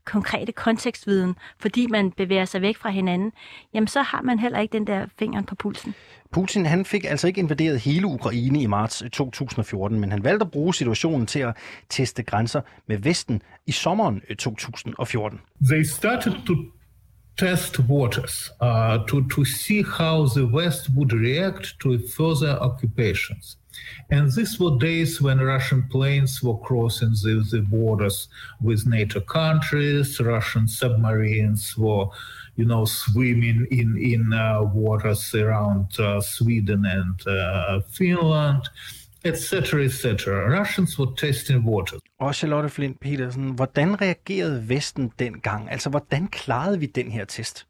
konkrete 0.08 0.52
kontekstviden, 0.52 1.34
fordi 1.58 1.86
man 1.86 2.10
bevæger 2.10 2.44
sig 2.44 2.62
væk 2.62 2.76
fra 2.76 2.90
hinanden, 2.90 3.32
jamen 3.74 3.88
så 3.88 4.02
har 4.02 4.22
man 4.22 4.38
heller 4.38 4.58
ikke 4.58 4.72
den 4.72 4.86
der 4.86 5.06
fingeren 5.18 5.44
på 5.44 5.54
pulsen. 5.54 5.94
Putin 6.32 6.66
han 6.66 6.84
fik 6.84 7.04
altså 7.04 7.26
ikke 7.26 7.38
invaderet 7.38 7.80
hele 7.80 8.06
Ukraine 8.06 8.62
i 8.62 8.66
marts 8.66 9.02
2014, 9.12 10.00
men 10.00 10.10
han 10.10 10.24
valgte 10.24 10.44
at 10.44 10.50
bruge 10.50 10.74
situationen 10.74 11.26
til 11.26 11.38
at 11.38 11.56
teste 11.88 12.22
grænser 12.22 12.60
med 12.86 12.98
Vesten 12.98 13.42
i 13.66 13.72
sommeren 13.72 14.22
2014. 14.38 15.40
They 15.70 15.82
started 15.82 16.32
to 16.46 16.54
test 17.38 17.78
waters 17.78 18.50
uh, 18.60 19.06
to, 19.08 19.28
to 19.28 19.44
see 19.44 19.82
how 19.82 20.26
the 20.26 20.44
West 20.44 20.88
would 20.96 21.12
react 21.12 21.80
to 21.80 21.98
further 22.16 22.58
occupations. 22.60 23.57
And 24.10 24.32
these 24.32 24.58
were 24.58 24.78
days 24.78 25.20
when 25.20 25.38
Russian 25.38 25.82
planes 25.90 26.42
were 26.42 26.58
crossing 26.58 27.10
the, 27.22 27.44
the 27.50 27.62
borders 27.62 28.28
with 28.62 28.86
NATO 28.86 29.20
countries. 29.20 30.20
Russian 30.20 30.68
submarines 30.68 31.76
were, 31.76 32.06
you 32.56 32.64
know, 32.64 32.84
swimming 32.84 33.66
in 33.70 33.96
in 33.98 34.32
uh, 34.32 34.62
waters 34.62 35.34
around 35.34 35.98
uh, 35.98 36.20
Sweden 36.20 36.84
and 36.84 37.26
uh, 37.26 37.80
Finland. 37.90 38.62
etc., 39.24 39.84
etc. 39.84 40.48
Russians 40.60 40.98
were 40.98 41.10
testing 41.16 41.66
water. 41.66 41.96
Og 42.18 42.34
Charlotte 42.34 42.70
Flint 42.70 43.00
Petersen, 43.00 43.50
hvordan 43.50 44.00
reagerede 44.00 44.68
Vesten 44.68 45.12
dengang? 45.18 45.70
Altså, 45.70 45.90
hvordan 45.90 46.26
klarede 46.26 46.80
vi 46.80 46.86
den 46.86 47.10
her 47.10 47.24
test? 47.24 47.66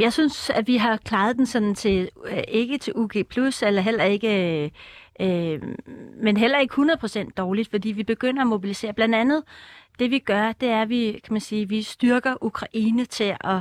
Jeg 0.00 0.12
synes, 0.12 0.50
at 0.50 0.66
vi 0.66 0.76
har 0.76 0.96
klaret 0.96 1.36
den 1.36 1.46
sådan 1.46 1.74
til, 1.74 2.08
øh, 2.26 2.42
ikke 2.48 2.78
til 2.78 2.92
UG+, 2.96 3.16
eller 3.62 3.80
heller 3.80 4.04
ikke, 4.04 4.70
øh, 5.20 5.62
men 6.22 6.36
heller 6.36 6.58
ikke 6.58 6.74
100% 6.74 7.30
dårligt, 7.36 7.70
fordi 7.70 7.92
vi 7.92 8.02
begynder 8.02 8.42
at 8.42 8.48
mobilisere. 8.48 8.92
Blandt 8.92 9.14
andet, 9.14 9.42
det 9.98 10.10
vi 10.10 10.18
gør, 10.18 10.52
det 10.52 10.68
er, 10.68 10.82
at 10.82 10.88
vi, 10.88 11.20
kan 11.24 11.32
man 11.32 11.40
sige, 11.40 11.68
vi 11.68 11.82
styrker 11.82 12.34
Ukraine 12.40 13.04
til 13.04 13.36
at, 13.40 13.60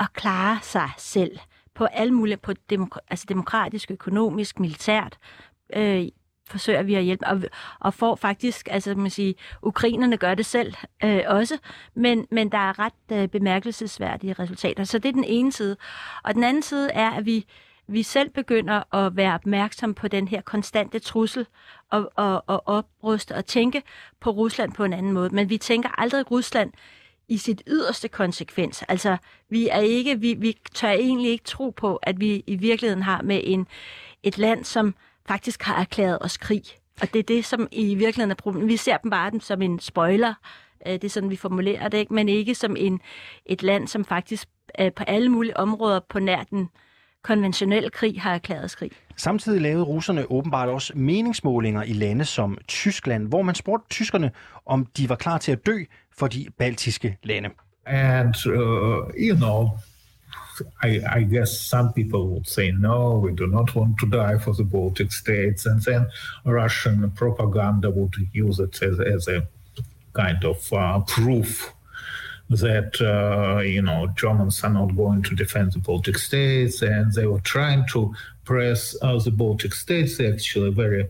at 0.00 0.12
klare 0.12 0.58
sig 0.62 0.90
selv 0.98 1.38
på 1.74 1.84
alle 1.84 2.14
mulige, 2.14 2.36
på 2.36 2.52
demok- 2.72 2.98
altså 3.08 3.26
demokratisk, 3.28 3.90
økonomisk, 3.90 4.60
militært. 4.60 5.18
Øh, 5.76 6.08
forsøger 6.50 6.82
vi 6.82 6.94
at 6.94 7.04
hjælpe, 7.04 7.26
og, 7.26 7.42
og 7.80 7.94
får 7.94 8.14
faktisk, 8.14 8.68
altså 8.70 8.94
man 8.94 9.10
sige, 9.10 9.34
ukrainerne 9.62 10.16
gør 10.16 10.34
det 10.34 10.46
selv 10.46 10.74
øh, 11.04 11.20
også, 11.26 11.58
men, 11.94 12.26
men 12.30 12.52
der 12.52 12.58
er 12.58 12.78
ret 12.78 12.92
øh, 13.12 13.28
bemærkelsesværdige 13.28 14.32
resultater. 14.32 14.84
Så 14.84 14.98
det 14.98 15.08
er 15.08 15.12
den 15.12 15.24
ene 15.24 15.52
side. 15.52 15.76
Og 16.24 16.34
den 16.34 16.44
anden 16.44 16.62
side 16.62 16.90
er, 16.92 17.10
at 17.10 17.26
vi, 17.26 17.46
vi 17.92 18.02
selv 18.02 18.30
begynder 18.30 18.94
at 18.94 19.16
være 19.16 19.34
opmærksom 19.34 19.94
på 19.94 20.08
den 20.08 20.28
her 20.28 20.40
konstante 20.40 20.98
trussel 20.98 21.46
og, 21.90 22.12
og, 22.14 22.44
og 22.46 22.62
opruste 22.66 23.34
og 23.34 23.46
tænke 23.46 23.82
på 24.20 24.30
Rusland 24.30 24.72
på 24.72 24.84
en 24.84 24.92
anden 24.92 25.12
måde. 25.12 25.30
Men 25.30 25.50
vi 25.50 25.58
tænker 25.58 26.00
aldrig 26.00 26.30
Rusland 26.30 26.72
i 27.28 27.38
sit 27.38 27.62
yderste 27.66 28.08
konsekvens. 28.08 28.82
Altså, 28.88 29.16
vi 29.48 29.68
er 29.68 29.80
ikke, 29.80 30.20
vi, 30.20 30.34
vi 30.34 30.58
tør 30.74 30.90
egentlig 30.90 31.30
ikke 31.30 31.44
tro 31.44 31.70
på, 31.70 31.96
at 31.96 32.20
vi 32.20 32.44
i 32.46 32.56
virkeligheden 32.56 33.02
har 33.02 33.22
med 33.22 33.40
en, 33.44 33.66
et 34.22 34.38
land, 34.38 34.64
som 34.64 34.94
faktisk 35.26 35.62
har 35.62 35.80
erklæret 35.80 36.18
os 36.20 36.36
krig. 36.36 36.62
Og 37.00 37.12
det 37.12 37.18
er 37.18 37.22
det, 37.22 37.44
som 37.44 37.68
i 37.72 37.94
virkeligheden 37.94 38.30
er 38.30 38.34
problemet. 38.34 38.68
Vi 38.68 38.76
ser 38.76 38.96
dem 38.96 39.10
bare 39.10 39.40
som 39.40 39.62
en 39.62 39.80
spoiler, 39.80 40.34
øh, 40.86 40.92
det 40.92 41.04
er 41.04 41.08
sådan, 41.08 41.30
vi 41.30 41.36
formulerer 41.36 41.88
det, 41.88 41.98
ikke? 41.98 42.14
men 42.14 42.28
ikke 42.28 42.54
som 42.54 42.76
en, 42.76 43.00
et 43.46 43.62
land, 43.62 43.88
som 43.88 44.04
faktisk 44.04 44.48
øh, 44.80 44.92
på 44.92 45.04
alle 45.04 45.28
mulige 45.28 45.56
områder 45.56 46.00
på 46.08 46.18
nær 46.18 46.42
den 46.42 46.68
konventionelle 47.22 47.90
krig 47.90 48.20
har 48.20 48.34
erklæret 48.34 48.76
krig. 48.76 48.90
Samtidig 49.16 49.60
lavede 49.60 49.82
russerne 49.82 50.30
åbenbart 50.30 50.68
også 50.68 50.92
meningsmålinger 50.96 51.82
i 51.82 51.92
lande 51.92 52.24
som 52.24 52.58
Tyskland, 52.68 53.28
hvor 53.28 53.42
man 53.42 53.54
spurgte 53.54 53.88
tyskerne, 53.90 54.30
om 54.66 54.86
de 54.96 55.08
var 55.08 55.16
klar 55.16 55.38
til 55.38 55.52
at 55.52 55.66
dø 55.66 55.78
for 56.18 56.26
de 56.26 56.46
baltiske 56.58 57.16
lande. 57.22 57.48
And, 57.86 58.34
uh, 58.46 59.10
you 59.18 59.36
know, 59.36 59.68
I, 60.84 61.20
I, 61.20 61.24
guess 61.24 61.50
some 61.70 61.92
people 61.92 62.20
would 62.20 62.46
say, 62.46 62.70
no, 62.70 63.18
we 63.18 63.36
do 63.36 63.46
not 63.46 63.74
want 63.74 63.98
to 64.00 64.06
die 64.06 64.38
for 64.38 64.52
the 64.52 64.64
Baltic 64.64 65.12
states. 65.12 65.66
And 65.66 65.82
then 65.82 66.06
Russian 66.44 67.10
propaganda 67.10 67.90
would 67.90 68.14
use 68.34 68.62
it 68.62 68.82
as, 68.82 69.00
as 69.00 69.28
a 69.28 69.40
kind 70.12 70.44
of 70.44 70.72
uh, 70.72 71.00
proof 71.00 71.72
that, 72.50 73.00
uh, 73.00 73.60
you 73.60 73.82
know, 73.82 74.08
Germans 74.16 74.62
are 74.64 74.70
not 74.70 74.96
going 74.96 75.22
to 75.22 75.34
defend 75.34 75.72
the 75.72 75.80
Baltic 75.80 76.18
states. 76.18 76.82
And 76.82 77.12
they 77.12 77.26
were 77.26 77.40
trying 77.40 77.84
to 77.92 78.14
press 78.44 78.96
uh, 79.02 79.18
the 79.18 79.30
Baltic 79.30 79.74
states. 79.74 80.16
They 80.16 80.32
actually 80.32 80.72
very 80.72 81.04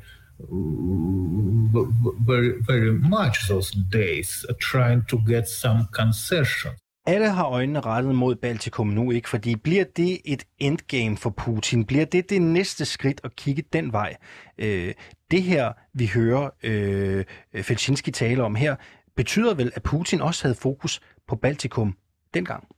very, 2.27 2.63
very 2.67 2.93
much 2.93 3.49
those 3.49 3.71
days, 3.93 4.47
uh, 4.49 4.55
trying 4.59 5.03
to 5.09 5.19
get 5.27 5.49
some 5.49 5.89
concessions. 5.93 6.77
Alle 7.07 7.31
har 7.31 7.45
øjnene 7.45 7.81
rettet 7.81 8.15
mod 8.15 8.35
Baltikum 8.35 8.87
nu, 8.87 9.11
ikke? 9.11 9.29
Fordi 9.29 9.57
bliver 9.57 9.85
det 9.97 10.19
et 10.25 10.45
endgame 10.59 11.17
for 11.17 11.31
Putin? 11.31 11.85
Bliver 11.85 12.05
det 12.05 12.31
det 12.31 12.43
næste 12.43 12.85
skridt 12.85 13.21
at 13.25 13.37
kigge 13.37 13.63
den 13.73 13.93
vej? 13.93 14.17
Øh, 14.59 14.95
det 15.31 15.43
her, 15.43 15.73
vi 15.95 16.07
hører 16.15 16.51
øh, 16.63 17.25
Felsinski 17.63 18.11
tale 18.11 18.43
om 18.43 18.55
her, 18.55 18.77
betyder 19.17 19.55
vel, 19.55 19.73
at 19.75 19.83
Putin 19.83 20.21
også 20.21 20.45
havde 20.45 20.55
fokus 20.55 21.01
på 21.31 21.37
Baltikum 21.37 21.95
dengang? 22.35 22.69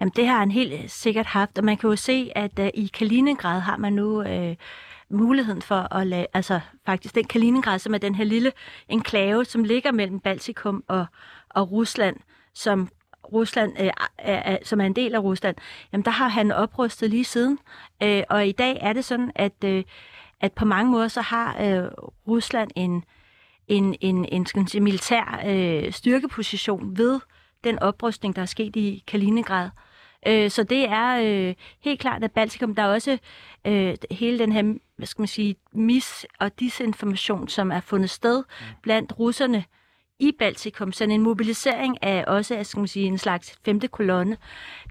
Jamen, 0.00 0.12
det 0.16 0.26
har 0.26 0.38
han 0.38 0.50
helt 0.50 0.72
øh, 0.72 0.88
sikkert 0.88 1.26
haft, 1.26 1.58
og 1.58 1.64
man 1.64 1.76
kan 1.76 1.90
jo 1.90 1.96
se, 1.96 2.32
at 2.34 2.58
uh, 2.58 2.66
i 2.74 2.90
Kaliningrad 2.94 3.60
har 3.60 3.76
man 3.76 3.92
nu 3.92 4.20
uh, 4.20 4.54
muligheden 5.10 5.62
for 5.62 5.94
at 5.94 6.06
lade, 6.06 6.26
altså 6.34 6.60
faktisk 6.86 7.14
den 7.14 7.24
Kaliningrad, 7.24 7.78
som 7.78 7.94
er 7.94 7.98
den 7.98 8.14
her 8.14 8.24
lille 8.24 8.52
enklave, 8.88 9.44
som 9.44 9.64
ligger 9.64 9.92
mellem 9.92 10.20
Baltikum 10.20 10.84
og, 10.88 11.06
og 11.50 11.72
Rusland, 11.72 12.16
som 12.54 12.88
Rusland, 13.32 13.72
øh, 13.80 13.90
er, 14.18 14.58
som 14.62 14.80
er 14.80 14.84
en 14.84 14.96
del 14.96 15.14
af 15.14 15.22
Rusland, 15.22 15.56
jamen 15.92 16.04
der 16.04 16.10
har 16.10 16.28
han 16.28 16.52
oprustet 16.52 17.10
lige 17.10 17.24
siden. 17.24 17.58
Øh, 18.02 18.22
og 18.30 18.46
i 18.46 18.52
dag 18.52 18.78
er 18.80 18.92
det 18.92 19.04
sådan, 19.04 19.32
at, 19.34 19.64
øh, 19.64 19.84
at 20.40 20.52
på 20.52 20.64
mange 20.64 20.90
måder 20.90 21.08
så 21.08 21.20
har 21.20 21.56
øh, 21.60 21.84
Rusland 22.28 22.70
en, 22.76 23.04
en, 23.68 23.96
en, 24.00 24.24
en 24.24 24.46
skal 24.46 24.68
sige, 24.68 24.80
militær 24.80 25.42
øh, 25.46 25.92
styrkeposition 25.92 26.98
ved 26.98 27.20
den 27.64 27.78
oprustning, 27.78 28.36
der 28.36 28.42
er 28.42 28.46
sket 28.46 28.76
i 28.76 29.04
Kaliningrad. 29.06 29.70
Øh, 30.26 30.50
så 30.50 30.62
det 30.62 30.88
er 30.88 31.20
øh, 31.22 31.54
helt 31.80 32.00
klart, 32.00 32.24
at 32.24 32.32
Baltikum, 32.32 32.74
der 32.74 32.82
er 32.82 32.86
også 32.86 33.18
øh, 33.66 33.94
hele 34.10 34.38
den 34.38 34.52
her, 34.52 34.74
hvad 34.96 35.06
skal 35.06 35.22
man 35.22 35.28
sige, 35.28 35.56
mis- 35.74 36.24
og 36.40 36.60
disinformation, 36.60 37.48
som 37.48 37.72
er 37.72 37.80
fundet 37.80 38.10
sted 38.10 38.44
blandt 38.82 39.18
russerne 39.18 39.64
i 40.22 40.32
Baltikum. 40.38 40.92
Sådan 40.92 41.10
en 41.10 41.22
mobilisering 41.22 42.02
af 42.02 42.24
også 42.26 42.58
skal 42.62 42.78
man 42.78 42.88
sige, 42.88 43.06
en 43.06 43.18
slags 43.18 43.58
femte 43.64 43.88
kolonne. 43.88 44.36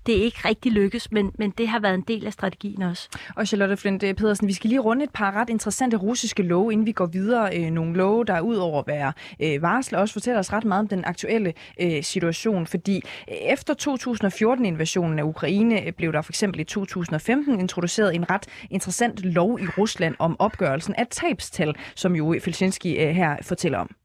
Det 0.05 0.17
er 0.17 0.23
ikke 0.23 0.39
rigtig 0.45 0.71
lykkes, 0.71 1.11
men, 1.11 1.31
men 1.37 1.51
det 1.57 1.67
har 1.67 1.79
været 1.79 1.93
en 1.93 2.03
del 2.07 2.25
af 2.25 2.33
strategien 2.33 2.81
også. 2.81 3.09
Og 3.35 3.47
Charlotte 3.47 3.77
Flint 3.77 4.03
øh, 4.03 4.13
Pedersen, 4.13 4.47
vi 4.47 4.53
skal 4.53 4.69
lige 4.69 4.79
runde 4.79 5.03
et 5.03 5.09
par 5.09 5.31
ret 5.31 5.49
interessante 5.49 5.97
russiske 5.97 6.43
love, 6.43 6.73
inden 6.73 6.85
vi 6.85 6.91
går 6.91 7.05
videre. 7.05 7.57
Øh, 7.57 7.71
nogle 7.71 7.93
love, 7.93 8.25
der 8.25 8.41
ud 8.41 8.55
over 8.55 8.79
at 8.79 8.87
være 8.87 9.13
øh, 9.39 9.99
også 10.01 10.13
fortæller 10.13 10.39
os 10.39 10.53
ret 10.53 10.65
meget 10.65 10.79
om 10.79 10.87
den 10.87 11.05
aktuelle 11.05 11.53
øh, 11.81 12.03
situation. 12.03 12.67
Fordi 12.67 12.95
øh, 12.95 13.35
efter 13.35 13.73
2014-invasionen 13.73 15.19
af 15.19 15.23
Ukraine 15.23 15.85
øh, 15.85 15.93
blev 15.93 16.13
der 16.13 16.21
for 16.21 16.31
eksempel 16.31 16.59
i 16.59 16.63
2015 16.63 17.59
introduceret 17.59 18.15
en 18.15 18.29
ret 18.29 18.45
interessant 18.69 19.19
lov 19.19 19.59
i 19.59 19.67
Rusland 19.77 20.15
om 20.19 20.35
opgørelsen 20.39 20.95
af 20.95 21.07
tabstal, 21.09 21.75
som 21.95 22.15
jo 22.15 22.35
Felsinski 22.41 22.95
her 22.97 23.37
fortæller 23.41 23.77
om. 23.77 24.00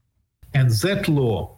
And 0.55 0.71
that 0.71 1.09
law 1.09 1.57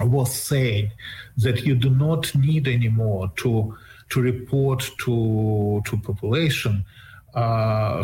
was 0.00 0.34
saying 0.34 0.90
that 1.38 1.62
you 1.64 1.74
do 1.74 1.90
not 1.90 2.34
need 2.34 2.68
anymore 2.68 3.32
to 3.36 3.76
to 4.10 4.20
report 4.20 4.90
to 4.98 5.82
to 5.86 5.96
population 5.98 6.84
uh, 7.34 8.02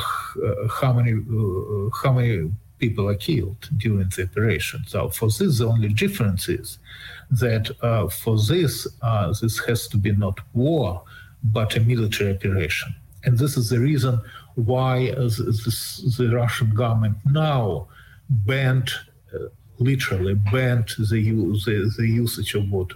how 0.81 0.93
many 0.93 1.13
uh, 1.13 1.91
how 2.03 2.13
many 2.13 2.51
people 2.81 3.09
are 3.09 3.15
killed 3.15 3.69
during 3.77 4.09
the 4.17 4.25
operation. 4.25 4.83
So 4.87 5.11
for 5.11 5.27
this, 5.27 5.59
the 5.59 5.69
only 5.69 5.91
difference 5.91 6.49
is 6.49 6.79
that 7.31 7.71
uh, 7.83 8.09
for 8.09 8.37
this, 8.39 8.89
uh, 9.03 9.33
this 9.41 9.59
has 9.67 9.87
to 9.89 9.99
be 9.99 10.13
not 10.13 10.41
war, 10.55 11.03
but 11.45 11.77
a 11.77 11.81
military 11.81 12.35
operation. 12.35 12.95
And 13.23 13.39
this 13.39 13.57
is 13.57 13.69
the 13.69 13.79
reason 13.79 14.19
why 14.55 15.11
uh, 15.11 15.25
this, 15.25 16.17
the 16.17 16.31
Russian 16.35 16.75
government 16.75 17.19
now 17.31 17.89
banned, 18.31 18.91
uh, 19.35 19.49
literally 19.81 20.35
banned 20.53 20.91
the, 21.11 21.19
use, 21.19 21.65
the, 21.65 21.93
the 21.97 22.07
usage 22.07 22.55
of 22.55 22.71
word 22.71 22.93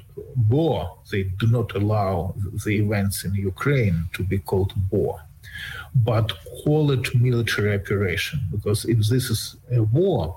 war. 0.49 0.99
They 1.11 1.25
do 1.25 1.47
not 1.49 1.75
allow 1.75 2.35
the 2.65 2.77
events 2.77 3.25
in 3.25 3.35
Ukraine 3.35 4.09
to 4.13 4.23
be 4.23 4.39
called 4.39 4.73
war 4.91 5.21
but 5.95 6.33
call 6.65 6.91
it 6.91 7.15
military 7.15 7.75
operation 7.75 8.41
because 8.51 8.85
if 8.85 8.99
this 8.99 9.31
is 9.31 9.57
a 9.73 9.83
war, 9.83 10.37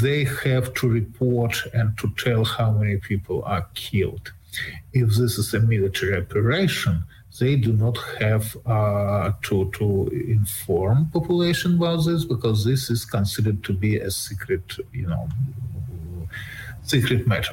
they 0.00 0.24
have 0.24 0.72
to 0.74 0.88
report 0.88 1.56
and 1.74 1.96
to 1.98 2.12
tell 2.16 2.44
how 2.44 2.72
many 2.72 2.96
people 2.96 3.42
are 3.44 3.66
killed. 3.74 4.32
If 4.92 5.10
this 5.10 5.38
is 5.38 5.52
a 5.54 5.60
military 5.60 6.16
operation, 6.16 7.04
they 7.40 7.56
do 7.66 7.72
not 7.72 7.98
have 8.20 8.44
uh, 8.66 9.32
to 9.42 9.70
to 9.70 10.08
inform 10.28 11.10
population 11.12 11.74
about 11.74 12.04
this 12.06 12.24
because 12.24 12.64
this 12.64 12.90
is 12.90 13.00
considered 13.00 13.62
to 13.62 13.72
be 13.72 13.96
a 13.96 14.10
secret, 14.10 14.78
you 14.92 15.06
know, 15.06 15.28
secret 16.82 17.26
matter. 17.26 17.50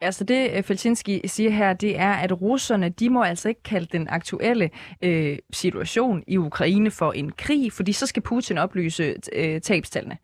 Altså 0.00 0.24
det, 0.24 0.50
øh, 0.54 0.62
Felsinski 0.62 1.28
siger 1.28 1.50
her, 1.50 1.72
det 1.72 1.98
er, 1.98 2.12
at 2.12 2.42
russerne, 2.42 2.88
de 2.88 3.10
må 3.10 3.22
altså 3.22 3.48
ikke 3.48 3.62
kalde 3.62 3.88
den 3.92 4.08
aktuelle 4.10 4.70
øh, 5.02 5.38
situation 5.52 6.24
i 6.26 6.36
Ukraine 6.36 6.90
for 6.90 7.12
en 7.12 7.32
krig, 7.32 7.72
fordi 7.72 7.92
så 7.92 8.06
skal 8.06 8.22
Putin 8.22 8.58
oplyse 8.58 9.14
øh, 9.32 9.60
tabstallene. 9.60 10.18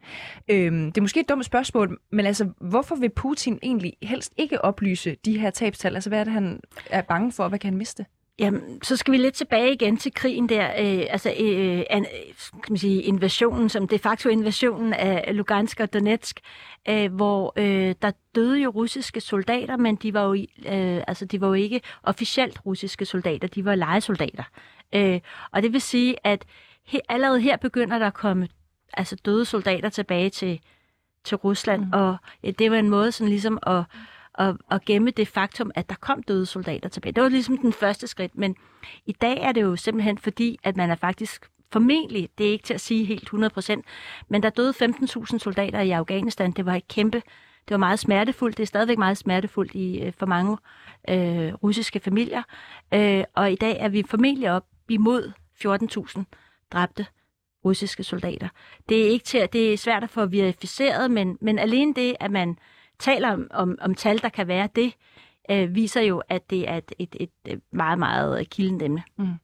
Øh, 0.49 0.73
det 0.73 0.97
er 0.97 1.01
måske 1.01 1.21
et 1.21 1.29
dumt 1.29 1.45
spørgsmål, 1.45 1.99
men 2.13 2.27
altså, 2.27 2.49
hvorfor 2.61 2.97
vil 2.97 3.11
Putin 3.11 3.59
egentlig 3.63 3.93
helst 4.03 4.33
ikke 4.37 4.65
oplyse 4.65 5.17
de 5.25 5.39
her 5.39 5.51
tabstal? 5.51 5.95
Altså, 5.95 6.11
hvad 6.11 6.21
er 6.21 6.25
det, 6.25 6.33
han 6.33 6.61
er 6.91 7.03
bange 7.03 7.33
for, 7.33 7.49
hvad 7.49 7.59
kan 7.59 7.71
han 7.71 7.79
miste? 7.79 8.07
Jamen, 8.39 8.83
så 8.83 8.97
skal 8.97 9.13
vi 9.13 9.19
lidt 9.19 9.35
tilbage 9.35 9.73
igen 9.73 9.97
til 9.97 10.15
krigen 10.15 10.49
der, 10.49 10.67
øh, 10.67 11.07
altså 11.11 11.35
øh, 11.41 11.83
an, 11.91 12.07
kan 12.53 12.73
man 12.73 12.79
sige, 12.79 13.03
invasionen, 13.03 13.69
som 13.69 13.89
de 13.89 13.99
facto 13.99 14.29
invasionen 14.29 14.93
af 14.93 15.37
Lugansk 15.37 15.81
og 15.81 15.93
Donetsk, 15.93 16.41
øh, 16.89 17.15
hvor 17.15 17.53
øh, 17.57 17.95
der 18.03 18.11
døde 18.35 18.59
jo 18.63 18.71
russiske 18.71 19.21
soldater, 19.21 19.77
men 19.77 19.97
de 19.97 20.15
var 20.15 20.23
jo, 20.23 20.35
øh, 20.35 21.03
altså, 21.09 21.25
de 21.25 21.41
var 21.41 21.47
jo 21.47 21.53
ikke 21.53 21.81
officielt 22.03 22.61
russiske 22.67 23.05
soldater, 23.05 23.49
de 23.49 23.65
var 23.65 23.75
legesoldater. 23.75 24.45
Øh, 24.95 25.21
og 25.53 25.63
det 25.63 25.73
vil 25.73 25.81
sige, 25.81 26.17
at 26.25 26.45
he, 26.87 27.01
allerede 27.09 27.41
her 27.41 27.57
begynder 27.57 27.99
der 27.99 28.07
at 28.07 28.15
komme 28.15 28.49
altså, 28.93 29.17
døde 29.25 29.45
soldater 29.45 29.89
tilbage 29.89 30.31
til, 30.31 30.61
til 31.25 31.37
Rusland, 31.37 31.85
mm. 31.85 31.93
og 31.93 32.17
øh, 32.45 32.53
det 32.59 32.71
var 32.71 32.77
en 32.77 32.91
måde 32.91 33.13
sådan 33.13 33.29
ligesom 33.29 33.59
at 33.67 33.83
at, 34.35 34.57
at 34.71 34.85
gemme 34.85 35.11
det 35.11 35.29
faktum, 35.29 35.71
at 35.75 35.89
der 35.89 35.97
kom 36.01 36.23
døde 36.23 36.47
soldater 36.47 36.89
tilbage. 36.89 37.13
Det 37.13 37.23
var 37.23 37.29
ligesom 37.29 37.59
den 37.59 37.73
første 37.73 38.07
skridt, 38.07 38.39
men 38.39 38.57
i 39.07 39.13
dag 39.13 39.39
er 39.43 39.53
det 39.53 39.63
jo 39.63 39.77
simpelthen 39.77 40.19
fordi, 40.19 40.59
at 40.63 40.77
man 40.77 40.91
er 40.91 40.95
faktisk 40.95 41.51
formentlig, 41.73 42.29
det 42.39 42.47
er 42.47 42.51
ikke 42.51 42.65
til 42.65 42.75
at 42.75 42.81
sige 42.81 43.05
helt 43.05 43.31
100%, 43.35 43.81
men 44.29 44.43
der 44.43 44.51
døde 44.51 44.75
15.000 44.83 45.39
soldater 45.39 45.81
i 45.81 45.91
Afghanistan. 45.91 46.53
Det 46.53 46.67
var 46.67 46.75
et 46.75 46.89
kæmpe, 46.89 47.23
det 47.69 47.71
var 47.71 47.77
meget 47.77 47.99
smertefuldt. 47.99 48.57
Det 48.57 48.63
er 48.63 48.67
stadigvæk 48.67 48.99
meget 48.99 49.19
smertefuldt 49.19 49.75
i, 49.75 50.01
øh, 50.01 50.13
for 50.19 50.27
mange 50.27 50.57
øh, 51.09 51.55
russiske 51.55 52.01
familier. 52.01 52.43
Øh, 52.95 53.25
og 53.35 53.53
i 53.53 53.57
dag 53.57 53.77
er 53.81 53.89
vi 53.89 54.03
formentlig 54.09 54.51
op 54.51 54.65
imod 54.89 55.33
14.000 55.65 56.23
dræbte 56.73 57.07
russiske 57.65 58.05
soldater. 58.05 58.49
Det 58.89 59.07
er 59.07 59.11
ikke 59.11 59.25
til, 59.25 59.49
det 59.53 59.73
er 59.73 59.77
svært 59.77 60.05
at 60.05 60.11
få 60.11 60.27
verificeret, 60.27 61.11
men, 61.11 61.39
men 61.41 61.59
alene 61.59 61.95
det, 61.95 62.17
at 62.21 62.31
man 62.31 62.59
taler 63.03 63.33
om, 63.33 63.47
om, 63.51 63.79
om 63.81 63.95
tal, 63.95 64.23
der 64.23 64.29
kan 64.29 64.49
være 64.49 64.69
det, 64.77 64.93
øh, 65.51 65.75
viser 65.75 66.01
jo, 66.01 66.23
at 66.29 66.43
det 66.51 66.69
er 66.69 66.77
et, 66.77 66.93
et, 66.99 67.31
et 67.45 67.61
meget, 67.73 67.99
meget 67.99 68.51
kildent 68.51 68.83
emne. 68.83 69.03
Mm. 69.19 69.35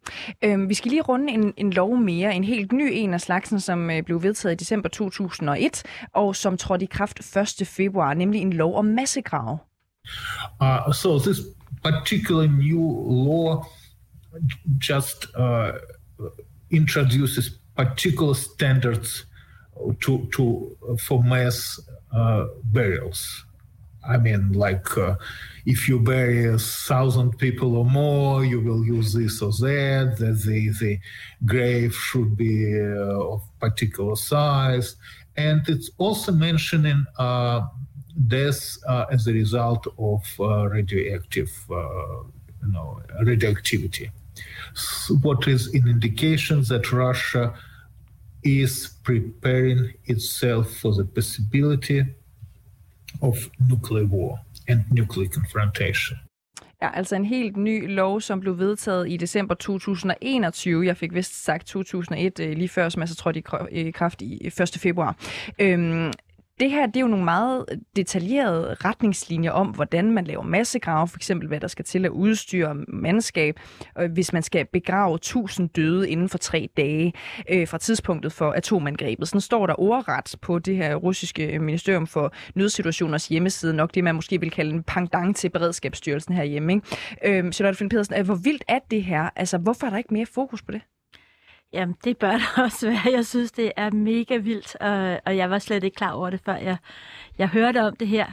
Øhm, 0.45 0.69
vi 0.69 0.75
skal 0.75 0.91
lige 0.91 1.03
runde 1.03 1.33
en, 1.33 1.55
en 1.57 1.73
lov 1.73 1.97
mere, 1.97 2.35
en 2.35 2.45
helt 2.45 2.73
ny 2.73 2.91
en 2.93 3.15
af 3.15 3.21
slagsen, 3.21 3.61
som 3.61 3.91
øh, 3.91 4.03
blev 4.03 4.23
vedtaget 4.23 4.53
i 4.53 4.57
december 4.57 4.89
2001, 4.89 5.83
og 6.15 6.37
som 6.37 6.57
trådte 6.57 6.85
i 6.85 6.89
kraft 6.91 7.37
1. 7.61 7.67
februar, 7.67 8.15
nemlig 8.15 8.41
en 8.41 8.53
lov 8.53 8.77
om 8.77 8.85
massegrave. 8.85 9.59
Uh, 10.61 10.93
so 10.93 11.19
this 11.19 11.39
particular 11.83 12.47
new 12.47 12.83
law 13.27 13.65
just 14.91 15.27
uh, 15.39 15.71
introduces 16.71 17.51
particular 17.77 18.35
standards 18.35 19.27
to, 20.01 20.27
to 20.33 20.77
for 21.07 21.23
mass 21.23 21.81
uh, 22.13 22.45
burials. 22.75 23.48
I 24.09 24.17
mean, 24.17 24.53
like 24.53 24.97
uh, 24.97 25.17
if 25.67 25.89
you 25.89 26.01
bury 26.01 26.47
a 26.47 26.59
thousand 26.59 27.39
people 27.39 27.77
or 27.77 27.85
more, 27.85 28.45
you 28.45 28.61
will 28.61 28.85
use 28.85 29.13
this 29.13 29.43
or 29.43 29.53
that. 29.53 30.17
That 30.19 30.43
the 30.47 30.71
the 30.81 30.99
grave 31.45 31.95
should 31.95 32.37
be 32.37 32.81
uh, 32.81 33.35
of 33.35 33.43
particular 33.61 34.17
size, 34.17 34.97
and 35.37 35.61
it's 35.69 35.91
also 35.99 36.33
mentioning 36.33 37.05
uh, 37.19 37.61
death 38.27 38.79
uh, 38.89 39.05
as 39.11 39.27
a 39.27 39.33
result 39.33 39.87
of 39.99 40.23
uh, 40.41 40.69
radioactive, 40.69 41.51
you 41.69 42.73
know, 42.73 43.01
radioactivity. 43.25 44.11
So 44.75 45.15
what 45.17 45.47
is 45.47 45.69
an 45.75 45.89
indication 45.89 46.63
that 46.65 46.93
Russia 46.93 47.55
is 48.43 48.95
preparing 49.03 49.95
itself 50.07 50.71
for 50.77 50.95
the 50.95 51.05
possibility 51.05 52.05
of 53.21 53.37
nuclear 53.71 54.05
war 54.05 54.39
and 54.69 54.81
nuclear 54.93 55.29
confrontation. 55.29 56.19
Ja, 56.83 56.91
altså 56.95 57.17
en 57.17 57.25
helt 57.25 57.57
ny 57.57 57.95
lov, 57.95 58.21
som 58.21 58.41
blev 58.41 58.59
vedtaget 58.59 59.11
i 59.11 59.17
december 59.17 59.55
2021. 59.55 60.87
Jeg 60.87 60.97
fik 60.97 61.15
vist 61.15 61.45
sagt 61.45 61.67
2001 61.67 62.41
øh, 62.41 62.57
lige 62.57 62.69
før, 62.69 62.89
som 62.89 63.03
altså 63.03 63.17
trådte 63.17 63.43
i 63.73 63.87
øh, 63.87 63.93
kraft 63.93 64.23
i 64.23 64.47
1. 64.47 64.77
februar. 64.77 65.17
Øhm, 65.59 66.13
det 66.61 66.71
her 66.71 66.87
det 66.87 66.97
er 66.97 67.01
jo 67.01 67.07
nogle 67.07 67.25
meget 67.25 67.65
detaljerede 67.97 68.75
retningslinjer 68.85 69.51
om, 69.51 69.67
hvordan 69.67 70.11
man 70.11 70.25
laver 70.25 70.43
massegrave, 70.43 71.09
for 71.09 71.17
eksempel 71.17 71.49
hvad 71.49 71.61
der 71.61 71.69
skal 71.69 71.85
til 71.85 72.05
at 72.05 72.11
udstyre 72.11 72.75
mandskab, 72.89 73.61
hvis 74.11 74.33
man 74.33 74.43
skal 74.43 74.67
begrave 74.73 75.15
1000 75.15 75.69
døde 75.69 76.11
inden 76.11 76.29
for 76.29 76.39
tre 76.39 76.69
dage 76.77 77.13
øh, 77.51 77.69
fra 77.69 77.79
tidspunktet 77.79 78.33
for 78.33 78.51
atomangrebet. 78.53 79.29
Sådan 79.29 79.41
står 79.41 79.67
der 79.67 79.81
ordret 79.81 80.35
på 80.43 80.59
det 80.59 80.77
her 80.77 80.95
russiske 80.95 81.55
øh, 81.55 81.61
ministerium 81.61 82.07
for 82.07 82.33
nødsituationers 82.55 83.29
hjemmeside, 83.29 83.75
nok 83.75 83.95
det 83.95 84.05
man 84.05 84.15
måske 84.15 84.41
vil 84.41 84.51
kalde 84.51 84.75
en 84.75 84.83
pangdang 84.83 85.37
til 85.37 85.51
beredskabsstyrelsen 85.51 86.35
herhjemme. 86.35 86.73
Ikke? 86.73 87.39
Øh, 87.39 87.53
Charlotte 87.53 87.79
Finn 87.79 87.89
Pedersen, 87.89 88.15
øh, 88.19 88.25
hvor 88.25 88.35
vildt 88.35 88.65
er 88.69 88.79
det 88.91 89.05
her? 89.05 89.31
Altså, 89.37 89.59
hvorfor 89.59 89.87
er 89.87 89.91
der 89.91 89.99
ikke 89.99 90.15
mere 90.15 90.27
fokus 90.27 90.63
på 90.63 90.73
det? 90.73 90.81
Jamen, 91.73 91.97
det 92.05 92.19
bør 92.19 92.33
det 92.33 92.47
også 92.65 92.89
være. 92.89 93.13
Jeg 93.13 93.27
synes, 93.27 93.53
det 93.53 93.73
er 93.77 93.91
mega 93.91 94.37
vildt, 94.37 94.77
og, 94.81 95.21
og 95.27 95.37
jeg 95.37 95.51
var 95.51 95.59
slet 95.59 95.85
ikke 95.85 95.95
klar 95.95 96.13
over 96.13 96.31
det, 96.31 96.41
før 96.45 96.57
jeg, 96.57 96.77
jeg 97.39 97.49
hørte 97.49 97.83
om 97.83 97.97
det 97.97 98.09
her. 98.09 98.27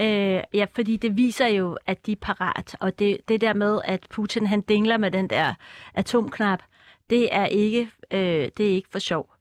Øh, 0.00 0.42
ja, 0.54 0.66
fordi 0.74 0.96
det 0.96 1.16
viser 1.16 1.46
jo, 1.46 1.78
at 1.86 2.06
de 2.06 2.12
er 2.12 2.16
parat, 2.16 2.76
og 2.80 2.98
det, 2.98 3.18
det 3.28 3.40
der 3.40 3.54
med, 3.54 3.80
at 3.84 4.06
Putin 4.10 4.46
han 4.46 4.60
dingler 4.60 4.96
med 4.96 5.10
den 5.10 5.30
der 5.30 5.54
atomknap, 5.94 6.62
det 7.10 7.34
er 7.34 7.46
ikke, 7.46 7.90
øh, 8.10 8.48
det 8.56 8.60
er 8.60 8.74
ikke 8.74 8.88
for 8.92 8.98
sjov. 8.98 9.34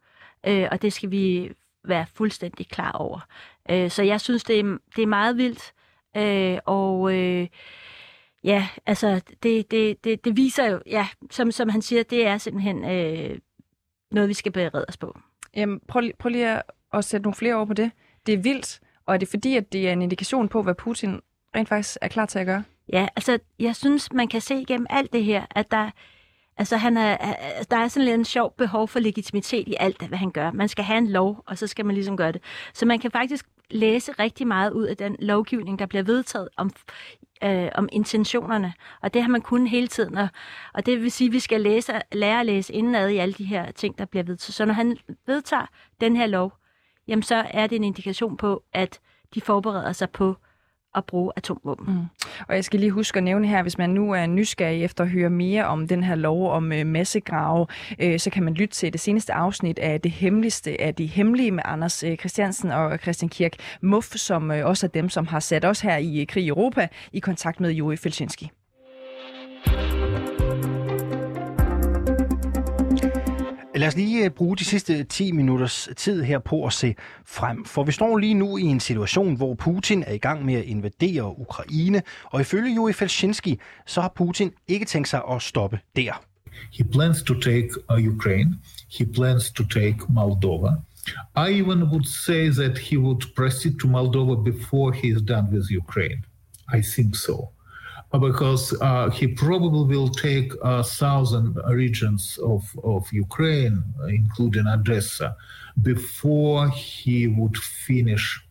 Øh, 0.47 0.67
og 0.71 0.82
det 0.82 0.93
skal 0.93 1.12
vi 1.12 1.52
være 1.84 2.06
fuldstændig 2.15 2.69
klar 2.69 2.91
over. 2.91 3.19
Øh, 3.69 3.89
så 3.89 4.04
jeg 4.04 4.21
synes, 4.21 4.43
det 4.43 4.60
er, 4.60 4.78
det 4.95 5.02
er 5.02 5.08
meget 5.08 5.38
vildt, 5.38 5.73
øh, 6.17 6.60
og... 6.65 7.13
Øh, 7.15 7.47
ja, 8.47 8.67
altså, 8.86 9.21
det, 9.43 9.71
det, 9.71 10.03
det, 10.03 10.25
det 10.25 10.38
viser 10.38 10.65
jo, 10.65 10.79
ja, 10.86 11.07
som, 11.31 11.51
som 11.51 11.69
han 11.69 11.81
siger, 11.81 12.03
det 12.03 12.27
er 12.27 12.38
simpelthen 12.38 12.86
øh, 12.86 13.38
noget, 14.12 14.29
vi 14.29 14.33
skal 14.33 14.51
berede 14.51 14.86
os 14.88 14.97
på. 14.97 15.19
Jamen, 15.55 15.79
prøv, 15.88 16.03
prøv 16.19 16.29
lige 16.29 16.62
at 16.93 17.05
sætte 17.05 17.23
nogle 17.23 17.36
flere 17.36 17.55
ord 17.55 17.67
på 17.67 17.73
det. 17.73 17.91
Det 18.25 18.33
er 18.33 18.38
vildt, 18.38 18.79
Og 19.05 19.13
er 19.13 19.17
det 19.17 19.27
fordi, 19.27 19.55
at 19.55 19.73
det 19.73 19.88
er 19.88 19.93
en 19.93 20.01
indikation 20.01 20.47
på, 20.47 20.63
hvad 20.63 20.75
Putin 20.75 21.19
rent 21.55 21.69
faktisk 21.69 21.97
er 22.01 22.07
klar 22.07 22.25
til 22.25 22.39
at 22.39 22.45
gøre? 22.45 22.63
Ja, 22.93 23.07
altså 23.15 23.39
jeg 23.60 23.75
synes, 23.75 24.13
man 24.13 24.27
kan 24.27 24.41
se 24.41 24.55
igennem 24.55 24.88
alt 24.89 25.13
det 25.13 25.23
her, 25.23 25.45
at 25.51 25.71
der, 25.71 25.89
altså, 26.57 26.77
han 26.77 26.97
er, 26.97 27.17
der 27.71 27.77
er 27.77 27.88
sådan 27.88 28.05
lidt 28.05 28.15
en 28.15 28.25
sjov 28.25 28.53
behov 28.57 28.88
for 28.88 28.99
legitimitet 28.99 29.67
i 29.67 29.75
alt, 29.79 30.07
hvad 30.07 30.17
han 30.17 30.31
gør. 30.31 30.51
Man 30.51 30.67
skal 30.67 30.83
have 30.83 30.97
en 30.97 31.07
lov, 31.07 31.43
og 31.47 31.57
så 31.57 31.67
skal 31.67 31.86
man 31.86 31.95
ligesom 31.95 32.17
gøre 32.17 32.31
det. 32.31 32.41
Så 32.73 32.86
man 32.86 32.99
kan 32.99 33.12
faktisk 33.12 33.45
læse 33.71 34.12
rigtig 34.12 34.47
meget 34.47 34.71
ud 34.71 34.86
af 34.86 34.97
den 34.97 35.15
lovgivning, 35.19 35.79
der 35.79 35.86
bliver 35.86 36.03
vedtaget 36.03 36.49
om, 36.57 36.71
øh, 37.43 37.69
om 37.76 37.89
intentionerne. 37.91 38.73
Og 39.02 39.13
det 39.13 39.21
har 39.21 39.30
man 39.30 39.41
kun 39.41 39.67
hele 39.67 39.88
tiden. 39.88 40.17
Og, 40.17 40.28
og 40.73 40.86
det 40.86 41.02
vil 41.02 41.12
sige, 41.12 41.28
at 41.28 41.34
vi 41.34 41.39
skal 41.39 41.62
læse, 41.62 42.02
lære 42.12 42.39
at 42.39 42.45
læse 42.45 42.73
indenad 42.73 43.10
i 43.10 43.17
alle 43.17 43.34
de 43.34 43.43
her 43.43 43.71
ting, 43.71 43.97
der 43.97 44.06
bliver 44.06 44.23
vedtaget. 44.23 44.56
Så 44.56 44.65
når 44.65 44.73
han 44.73 44.97
vedtager 45.28 45.65
den 46.02 46.15
her 46.15 46.28
lov, 46.28 46.54
jamen 47.08 47.23
så 47.23 47.45
er 47.50 47.67
det 47.67 47.76
en 47.76 47.84
indikation 47.84 48.38
på, 48.38 48.63
at 48.73 49.00
de 49.34 49.41
forbereder 49.41 49.91
sig 49.91 50.10
på 50.10 50.36
at 50.97 51.05
bruge 51.05 51.31
atomvåben. 51.36 51.86
Mm. 51.88 52.05
Og 52.47 52.55
jeg 52.55 52.63
skal 52.63 52.79
lige 52.79 52.91
huske 52.91 53.17
at 53.17 53.23
nævne 53.23 53.47
her, 53.47 53.62
hvis 53.62 53.77
man 53.77 53.89
nu 53.89 54.12
er 54.12 54.25
nysgerrig 54.25 54.83
efter 54.83 55.03
at 55.03 55.10
høre 55.10 55.29
mere 55.29 55.65
om 55.65 55.88
den 55.88 56.03
her 56.03 56.15
lov 56.15 56.51
om 56.51 56.71
øh, 56.71 56.86
massegrave, 56.86 57.67
øh, 57.99 58.19
så 58.19 58.29
kan 58.29 58.43
man 58.43 58.53
lytte 58.53 58.75
til 58.75 58.93
det 58.93 59.01
seneste 59.01 59.33
afsnit 59.33 59.79
af 59.79 60.01
Det 60.01 60.12
Hemmeligste 60.12 60.81
af 60.81 60.95
de 60.95 61.05
Hemmelige 61.05 61.51
med 61.51 61.63
Anders 61.65 62.03
øh, 62.03 62.17
Christiansen 62.17 62.71
og 62.71 62.97
Christian 62.97 63.29
Kirk 63.29 63.53
Muff, 63.81 64.15
som 64.15 64.51
øh, 64.51 64.65
også 64.65 64.86
er 64.86 64.89
dem, 64.89 65.10
som 65.10 65.27
har 65.27 65.39
sat 65.39 65.65
os 65.65 65.81
her 65.81 65.97
i 65.97 66.21
øh, 66.21 66.27
Krig 66.27 66.43
i 66.43 66.49
Europa 66.49 66.88
i 67.13 67.19
kontakt 67.19 67.60
med 67.60 67.71
Joey 67.71 67.97
Felsinski. 67.97 68.51
Lad 73.77 73.87
os 73.87 73.95
lige 73.95 74.25
øh, 74.25 74.31
bruge 74.31 74.57
de 74.57 74.65
sidste 74.65 75.03
10 75.03 75.31
minutters 75.31 75.89
tid 75.97 76.23
her 76.23 76.39
på 76.39 76.65
at 76.65 76.73
se 76.73 76.95
frem. 77.25 77.65
For 77.65 77.83
vi 77.83 77.91
står 77.91 78.17
lige 78.17 78.33
nu 78.33 78.57
i 78.57 78.61
en 78.61 78.79
situation, 78.79 79.35
hvor 79.35 79.53
Putin 79.53 80.03
er 80.07 80.13
i 80.13 80.17
gang 80.17 80.45
med 80.45 80.53
at 80.53 80.63
invadere 80.63 81.39
Ukraine, 81.39 82.01
og 82.23 82.41
ifølge 82.41 82.75
Juri 82.75 82.93
Felsinski, 82.93 83.59
så 83.85 84.01
har 84.01 84.13
Putin 84.15 84.51
ikke 84.67 84.85
tænkt 84.85 85.07
sig 85.07 85.21
at 85.31 85.41
stoppe 85.41 85.79
der. 85.95 86.23
He 86.73 86.83
plans 86.83 87.23
to 87.23 87.33
take 87.33 87.69
uh, 87.93 88.15
Ukraine. 88.15 88.55
He 88.99 89.05
plans 89.05 89.51
to 89.51 89.63
take 89.63 89.97
Moldova. 90.09 90.71
I 91.47 91.61
even 91.61 91.83
would 91.83 92.05
say 92.25 92.49
that 92.49 92.77
he 92.77 92.97
would 92.97 93.21
proceed 93.35 93.79
to 93.79 93.87
Moldova 93.87 94.43
before 94.43 94.93
he 94.93 95.07
is 95.07 95.21
done 95.21 95.47
with 95.51 95.65
Ukraine. 95.77 96.21
I 96.73 96.81
think 96.81 97.15
so. 97.15 97.56
Uh, 98.13 98.17
because 98.17 98.73
uh, 98.81 99.09
he 99.09 99.27
probably 99.27 99.83
will 99.83 100.07
take 100.07 100.53
a 100.63 100.81
thousand 100.81 101.57
regions 101.69 102.39
of, 102.41 102.63
of 102.83 103.05
Ukraine, 103.11 103.83
including 104.07 104.65
Odessa, 104.65 105.35
before 105.81 106.69
he 106.69 107.27
would 107.27 107.57
finish 107.57 108.41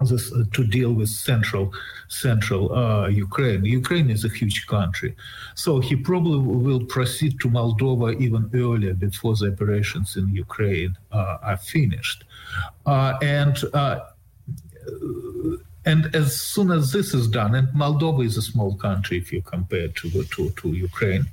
this, 0.00 0.32
uh, 0.32 0.42
to 0.52 0.64
deal 0.66 0.92
with 0.92 1.08
central 1.08 1.72
central 2.08 2.74
uh, 2.74 3.06
Ukraine. 3.06 3.64
Ukraine 3.64 4.10
is 4.10 4.24
a 4.24 4.28
huge 4.28 4.66
country, 4.66 5.14
so 5.54 5.78
he 5.78 5.94
probably 5.94 6.38
will 6.38 6.84
proceed 6.84 7.38
to 7.40 7.48
Moldova 7.48 8.20
even 8.20 8.50
earlier 8.52 8.94
before 8.94 9.36
the 9.36 9.52
operations 9.52 10.16
in 10.16 10.26
Ukraine 10.34 10.96
uh, 11.12 11.38
are 11.42 11.56
finished, 11.56 12.24
uh, 12.86 13.14
and 13.22 13.56
and 15.84 16.14
as 16.14 16.40
soon 16.40 16.70
as 16.70 16.92
this 16.92 17.12
is 17.12 17.26
done, 17.26 17.54
and 17.54 17.68
Moldova 17.68 18.24
is 18.24 18.36
a 18.36 18.42
small 18.42 18.74
country 18.76 19.18
if 19.18 19.32
you 19.32 19.42
compare 19.42 19.88
to 19.88 20.24
to, 20.24 20.50
to 20.50 20.68
Ukraine, 20.68 21.24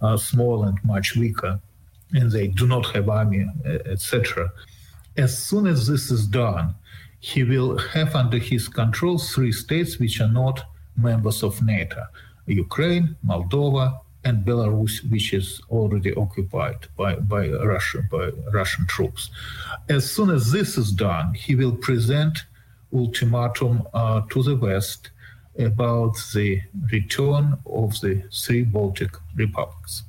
uh, 0.00 0.16
small 0.16 0.64
and 0.64 0.78
much 0.84 1.14
weaker, 1.16 1.60
and 2.12 2.30
they 2.30 2.48
do 2.48 2.66
not 2.66 2.86
have 2.94 3.08
army, 3.08 3.46
etc. 3.64 4.50
As 5.16 5.36
soon 5.36 5.66
as 5.66 5.86
this 5.86 6.10
is 6.10 6.26
done, 6.26 6.74
he 7.20 7.44
will 7.44 7.76
have 7.78 8.14
under 8.14 8.38
his 8.38 8.66
control 8.66 9.18
three 9.18 9.52
states 9.52 9.98
which 9.98 10.20
are 10.20 10.32
not 10.42 10.64
members 10.96 11.42
of 11.42 11.62
NATO: 11.62 12.02
Ukraine, 12.46 13.16
Moldova, 13.26 14.00
and 14.24 14.44
Belarus, 14.46 15.08
which 15.10 15.32
is 15.32 15.60
already 15.70 16.14
occupied 16.14 16.86
by, 16.96 17.16
by 17.16 17.48
Russia 17.48 18.02
by 18.10 18.30
Russian 18.52 18.86
troops. 18.86 19.30
As 19.88 20.10
soon 20.10 20.30
as 20.30 20.50
this 20.50 20.78
is 20.78 20.92
done, 20.92 21.34
he 21.34 21.54
will 21.54 21.72
present 21.72 22.44
ultimatum 22.92 23.82
uh, 23.94 24.22
to 24.30 24.42
the 24.42 24.56
West 24.56 25.10
about 25.58 26.14
the 26.34 26.60
return 26.90 27.58
of 27.66 28.00
the 28.00 28.22
three 28.32 28.62
Baltic 28.62 29.10
republics. 29.36 30.02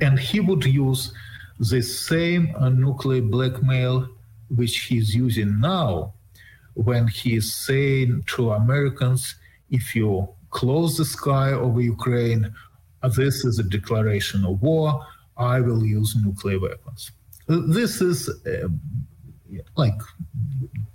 And 0.00 0.18
he 0.18 0.40
would 0.40 0.64
use 0.64 1.12
the 1.58 1.82
same 1.82 2.54
uh, 2.56 2.68
nuclear 2.68 3.22
blackmail 3.22 4.08
which 4.54 4.80
he's 4.80 5.14
using 5.14 5.60
now 5.60 6.12
when 6.74 7.06
he 7.08 7.36
is 7.36 7.54
saying 7.54 8.24
to 8.26 8.52
Americans, 8.52 9.34
if 9.70 9.94
you 9.94 10.28
close 10.50 10.96
the 10.96 11.04
sky 11.04 11.52
over 11.52 11.80
Ukraine, 11.80 12.52
this 13.16 13.44
is 13.44 13.58
a 13.58 13.62
declaration 13.62 14.44
of 14.44 14.62
war, 14.62 15.04
I 15.36 15.60
will 15.60 15.84
use 15.84 16.14
nuclear 16.16 16.60
weapons. 16.60 17.10
This 17.48 18.00
is 18.00 18.28
uh, 18.46 18.68
like 19.78 19.98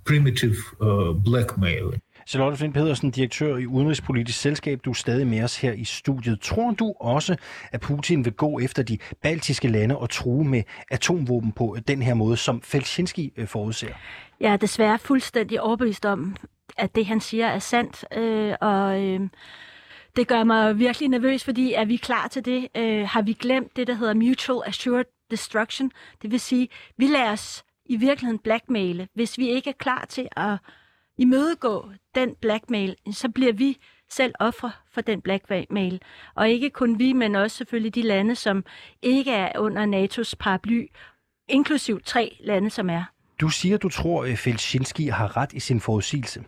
primitive 0.04 0.56
uh, 0.80 1.22
blackmail. 1.24 2.00
Charlotte 2.28 2.56
Flint 2.56 2.74
Pedersen, 2.74 3.10
direktør 3.10 3.56
i 3.56 3.66
Udenrigspolitisk 3.66 4.40
Selskab. 4.40 4.80
Du 4.84 4.90
er 4.90 4.94
stadig 4.94 5.26
med 5.26 5.42
os 5.42 5.56
her 5.56 5.72
i 5.72 5.84
studiet. 5.84 6.40
Tror 6.40 6.70
du 6.70 6.94
også, 7.00 7.36
at 7.72 7.80
Putin 7.80 8.24
vil 8.24 8.32
gå 8.32 8.58
efter 8.58 8.82
de 8.82 8.98
baltiske 9.22 9.68
lande 9.68 9.98
og 9.98 10.10
true 10.10 10.44
med 10.44 10.62
atomvåben 10.90 11.52
på 11.52 11.76
den 11.88 12.02
her 12.02 12.14
måde, 12.14 12.36
som 12.36 12.62
Felczynski 12.62 13.32
øh, 13.36 13.46
forudser? 13.46 13.88
Jeg 14.40 14.52
er 14.52 14.56
desværre 14.56 14.98
fuldstændig 14.98 15.60
overbevist 15.60 16.04
om, 16.04 16.36
at 16.76 16.94
det 16.94 17.06
han 17.06 17.20
siger 17.20 17.46
er 17.46 17.58
sandt. 17.58 18.04
Øh, 18.16 18.54
og 18.60 19.02
øh, 19.02 19.20
det 20.16 20.28
gør 20.28 20.44
mig 20.44 20.78
virkelig 20.78 21.08
nervøs, 21.08 21.44
fordi 21.44 21.72
er 21.72 21.84
vi 21.84 21.96
klar 21.96 22.28
til 22.28 22.44
det? 22.44 22.68
Øh, 22.76 23.08
har 23.08 23.22
vi 23.22 23.32
glemt 23.32 23.76
det, 23.76 23.86
der 23.86 23.94
hedder 23.94 24.14
Mutual 24.14 24.68
Assured 24.68 25.04
Destruction? 25.30 25.90
Det 26.22 26.30
vil 26.30 26.40
sige, 26.40 26.68
vi 26.96 27.06
lader 27.06 27.32
os 27.32 27.64
i 27.88 27.96
virkeligheden 27.96 28.38
blackmaile. 28.38 29.08
Hvis 29.14 29.38
vi 29.38 29.48
ikke 29.48 29.70
er 29.70 29.74
klar 29.78 30.04
til 30.08 30.28
at 30.36 30.58
imødegå 31.18 31.90
den 32.14 32.34
blackmail, 32.40 32.96
så 33.12 33.28
bliver 33.28 33.52
vi 33.52 33.78
selv 34.10 34.34
ofre 34.40 34.72
for 34.92 35.00
den 35.00 35.20
blackmail. 35.20 36.02
Og 36.34 36.48
ikke 36.48 36.70
kun 36.70 36.98
vi, 36.98 37.12
men 37.12 37.34
også 37.34 37.56
selvfølgelig 37.56 37.94
de 37.94 38.02
lande, 38.02 38.34
som 38.34 38.64
ikke 39.02 39.32
er 39.32 39.58
under 39.58 39.86
NATO's 39.86 40.32
paraply, 40.38 40.86
inklusiv 41.48 42.00
tre 42.04 42.36
lande, 42.40 42.70
som 42.70 42.90
er. 42.90 43.04
Du 43.40 43.48
siger, 43.48 43.76
du 43.76 43.88
tror, 43.88 44.24
øh, 44.24 44.32
at 44.32 44.38
Felsinski 44.38 45.06
har 45.06 45.36
ret 45.36 45.52
i 45.52 45.60
sin 45.60 45.80
forudsigelse. 45.80 46.44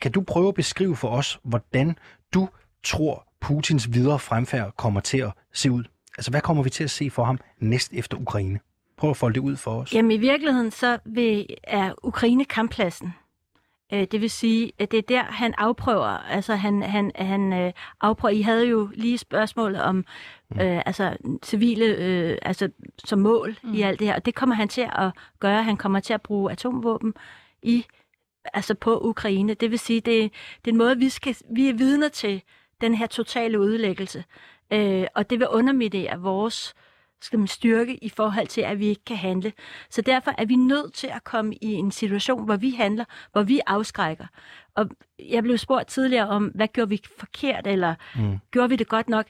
Kan 0.00 0.12
du 0.12 0.20
prøve 0.20 0.48
at 0.48 0.54
beskrive 0.54 0.96
for 0.96 1.08
os, 1.08 1.38
hvordan 1.44 1.98
du 2.34 2.48
tror, 2.84 3.26
Putins 3.40 3.92
videre 3.92 4.18
fremfærd 4.18 4.72
kommer 4.76 5.00
til 5.00 5.18
at 5.18 5.32
se 5.52 5.70
ud? 5.70 5.84
Altså, 6.18 6.30
hvad 6.30 6.40
kommer 6.40 6.62
vi 6.62 6.70
til 6.70 6.84
at 6.84 6.90
se 6.90 7.10
for 7.10 7.24
ham 7.24 7.38
næst 7.60 7.92
efter 7.92 8.16
Ukraine? 8.16 8.60
Prøv 8.96 9.10
at 9.10 9.16
folde 9.16 9.34
det 9.34 9.40
ud 9.40 9.56
for 9.56 9.70
os. 9.70 9.94
Jamen 9.94 10.10
i 10.10 10.16
virkeligheden 10.16 10.70
så 10.70 10.98
vil, 11.04 11.46
er 11.64 11.94
Ukraine 12.02 12.44
kamppladsen. 12.44 13.14
Øh, 13.92 14.06
det 14.10 14.20
vil 14.20 14.30
sige, 14.30 14.72
at 14.78 14.90
det 14.90 14.98
er 14.98 15.02
der, 15.02 15.22
han 15.22 15.54
afprøver. 15.58 16.06
Altså 16.06 16.54
han, 16.54 16.82
han, 16.82 17.12
han 17.14 17.52
øh, 17.52 17.72
afprøver. 18.00 18.32
I 18.32 18.42
havde 18.42 18.66
jo 18.66 18.88
lige 18.94 19.18
spørgsmålet 19.18 19.82
om 19.82 20.04
mm. 20.50 20.60
øh, 20.60 20.82
altså, 20.86 21.16
civile 21.44 21.84
øh, 21.84 22.38
altså, 22.42 22.68
som 23.04 23.18
mål 23.18 23.56
mm. 23.62 23.74
i 23.74 23.82
alt 23.82 23.98
det 23.98 24.06
her. 24.06 24.14
Og 24.14 24.26
det 24.26 24.34
kommer 24.34 24.54
han 24.54 24.68
til 24.68 24.88
at 24.92 25.10
gøre. 25.40 25.62
Han 25.62 25.76
kommer 25.76 26.00
til 26.00 26.14
at 26.14 26.22
bruge 26.22 26.52
atomvåben 26.52 27.14
i 27.62 27.84
altså 28.54 28.74
på 28.74 29.00
Ukraine. 29.00 29.54
Det 29.54 29.70
vil 29.70 29.78
sige, 29.78 30.00
det, 30.00 30.32
det 30.64 30.70
er 30.70 30.72
en 30.72 30.78
måde, 30.78 30.98
vi, 30.98 31.08
skal, 31.08 31.36
vi 31.56 31.68
er 31.68 31.74
vidner 31.74 32.08
til 32.08 32.42
den 32.80 32.94
her 32.94 33.06
totale 33.06 33.60
udlæggelse. 33.60 34.24
Øh, 34.70 35.06
og 35.14 35.30
det 35.30 35.38
vil 35.38 35.48
underminere 35.48 36.20
vores 36.20 36.74
øh, 36.76 36.85
skal 37.20 37.38
man 37.38 37.48
styrke 37.48 38.04
i 38.04 38.08
forhold 38.08 38.46
til, 38.46 38.60
at 38.60 38.78
vi 38.78 38.86
ikke 38.86 39.04
kan 39.04 39.16
handle. 39.16 39.52
Så 39.90 40.02
derfor 40.02 40.34
er 40.38 40.44
vi 40.44 40.56
nødt 40.56 40.94
til 40.94 41.06
at 41.06 41.24
komme 41.24 41.54
i 41.54 41.72
en 41.72 41.90
situation, 41.90 42.44
hvor 42.44 42.56
vi 42.56 42.70
handler, 42.70 43.04
hvor 43.32 43.42
vi 43.42 43.60
afskrækker. 43.66 44.26
Og 44.74 44.90
jeg 45.18 45.42
blev 45.42 45.58
spurgt 45.58 45.88
tidligere 45.88 46.28
om, 46.28 46.44
hvad 46.44 46.68
gjorde 46.68 46.88
vi 46.88 47.00
forkert, 47.18 47.66
eller 47.66 47.94
mm. 48.16 48.38
gjorde 48.50 48.68
vi 48.68 48.76
det 48.76 48.88
godt 48.88 49.08
nok? 49.08 49.26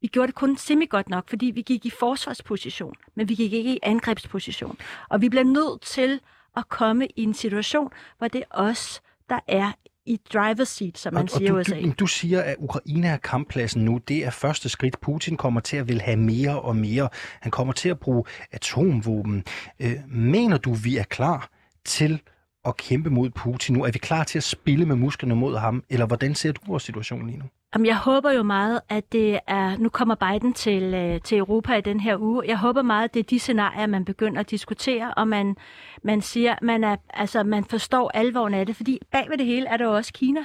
Vi 0.00 0.06
gjorde 0.06 0.26
det 0.26 0.34
kun 0.34 0.56
semi 0.56 0.86
godt 0.86 1.08
nok, 1.08 1.28
fordi 1.28 1.46
vi 1.46 1.62
gik 1.62 1.86
i 1.86 1.90
forsvarsposition, 1.90 2.94
men 3.14 3.28
vi 3.28 3.34
gik 3.34 3.52
ikke 3.52 3.74
i 3.74 3.78
angrebsposition. 3.82 4.78
Og 5.08 5.20
vi 5.20 5.28
bliver 5.28 5.44
nødt 5.44 5.82
til 5.82 6.20
at 6.56 6.68
komme 6.68 7.06
i 7.06 7.22
en 7.22 7.34
situation, 7.34 7.92
hvor 8.18 8.28
det 8.28 8.40
er 8.40 8.44
os, 8.50 9.02
der 9.28 9.38
er 9.48 9.72
i 10.10 10.20
driver's 10.34 10.64
seat, 10.64 10.98
som 10.98 11.14
man 11.14 11.22
og, 11.22 11.30
siger 11.30 11.48
i 11.48 11.60
USA. 11.60 11.80
Du, 11.80 11.92
du 11.98 12.06
siger, 12.06 12.42
at 12.42 12.56
Ukraine 12.58 13.08
er 13.08 13.16
kamppladsen 13.16 13.84
nu. 13.84 14.00
Det 14.08 14.24
er 14.24 14.30
første 14.30 14.68
skridt. 14.68 15.00
Putin 15.00 15.36
kommer 15.36 15.60
til 15.60 15.76
at 15.76 15.88
vil 15.88 16.00
have 16.00 16.16
mere 16.16 16.60
og 16.60 16.76
mere. 16.76 17.08
Han 17.40 17.50
kommer 17.50 17.72
til 17.72 17.88
at 17.88 17.98
bruge 17.98 18.24
atomvåben. 18.52 19.44
Øh, 19.80 19.96
mener 20.08 20.58
du, 20.58 20.74
vi 20.74 20.96
er 20.96 21.04
klar 21.04 21.50
til 21.84 22.20
at 22.64 22.76
kæmpe 22.76 23.10
mod 23.10 23.30
Putin 23.30 23.76
nu? 23.76 23.84
Er 23.84 23.90
vi 23.90 23.98
klar 23.98 24.24
til 24.24 24.38
at 24.38 24.44
spille 24.44 24.86
med 24.86 24.96
musklerne 24.96 25.36
mod 25.36 25.56
ham? 25.56 25.84
Eller 25.90 26.06
hvordan 26.06 26.34
ser 26.34 26.52
du 26.52 26.60
vores 26.66 26.82
situation 26.82 27.26
lige 27.26 27.38
nu? 27.38 27.44
Jamen, 27.74 27.86
jeg 27.86 27.96
håber 27.96 28.30
jo 28.30 28.42
meget, 28.42 28.80
at 28.88 29.12
det 29.12 29.40
er... 29.46 29.76
Nu 29.76 29.88
kommer 29.88 30.14
Biden 30.14 30.52
til, 30.52 30.82
øh, 30.82 31.20
til 31.20 31.38
Europa 31.38 31.74
i 31.74 31.80
den 31.80 32.00
her 32.00 32.16
uge. 32.20 32.42
Jeg 32.46 32.58
håber 32.58 32.82
meget, 32.82 33.04
at 33.04 33.14
det 33.14 33.20
er 33.20 33.24
de 33.24 33.38
scenarier, 33.38 33.86
man 33.86 34.04
begynder 34.04 34.40
at 34.40 34.50
diskutere, 34.50 35.14
og 35.14 35.28
man, 35.28 35.56
man 36.02 36.20
siger, 36.22 36.56
man, 36.62 36.84
er, 36.84 36.96
altså, 37.14 37.42
man 37.42 37.64
forstår 37.64 38.10
alvoren 38.14 38.54
af 38.54 38.66
det, 38.66 38.76
fordi 38.76 38.98
bag 39.12 39.30
ved 39.30 39.38
det 39.38 39.46
hele 39.46 39.66
er 39.66 39.76
der 39.76 39.84
jo 39.84 39.94
også 39.94 40.12
Kina. 40.12 40.40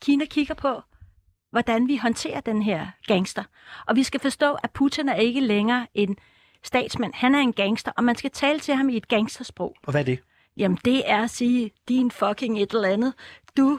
Kina 0.00 0.24
kigger 0.24 0.54
på, 0.54 0.82
hvordan 1.50 1.88
vi 1.88 1.96
håndterer 1.96 2.40
den 2.40 2.62
her 2.62 2.86
gangster. 3.06 3.44
Og 3.86 3.96
vi 3.96 4.02
skal 4.02 4.20
forstå, 4.20 4.52
at 4.62 4.70
Putin 4.70 5.08
er 5.08 5.14
ikke 5.14 5.40
længere 5.40 5.86
en 5.94 6.16
statsmand. 6.62 7.12
Han 7.14 7.34
er 7.34 7.38
en 7.38 7.52
gangster, 7.52 7.92
og 7.96 8.04
man 8.04 8.16
skal 8.16 8.30
tale 8.30 8.60
til 8.60 8.74
ham 8.74 8.88
i 8.88 8.96
et 8.96 9.08
gangstersprog. 9.08 9.74
Og 9.86 9.90
hvad 9.90 10.00
er 10.00 10.04
det? 10.04 10.18
Jamen, 10.56 10.78
det 10.84 11.10
er 11.10 11.22
at 11.22 11.30
sige, 11.30 11.70
din 11.88 12.10
fucking 12.10 12.62
et 12.62 12.72
eller 12.72 12.88
andet. 12.88 13.14
Du 13.56 13.78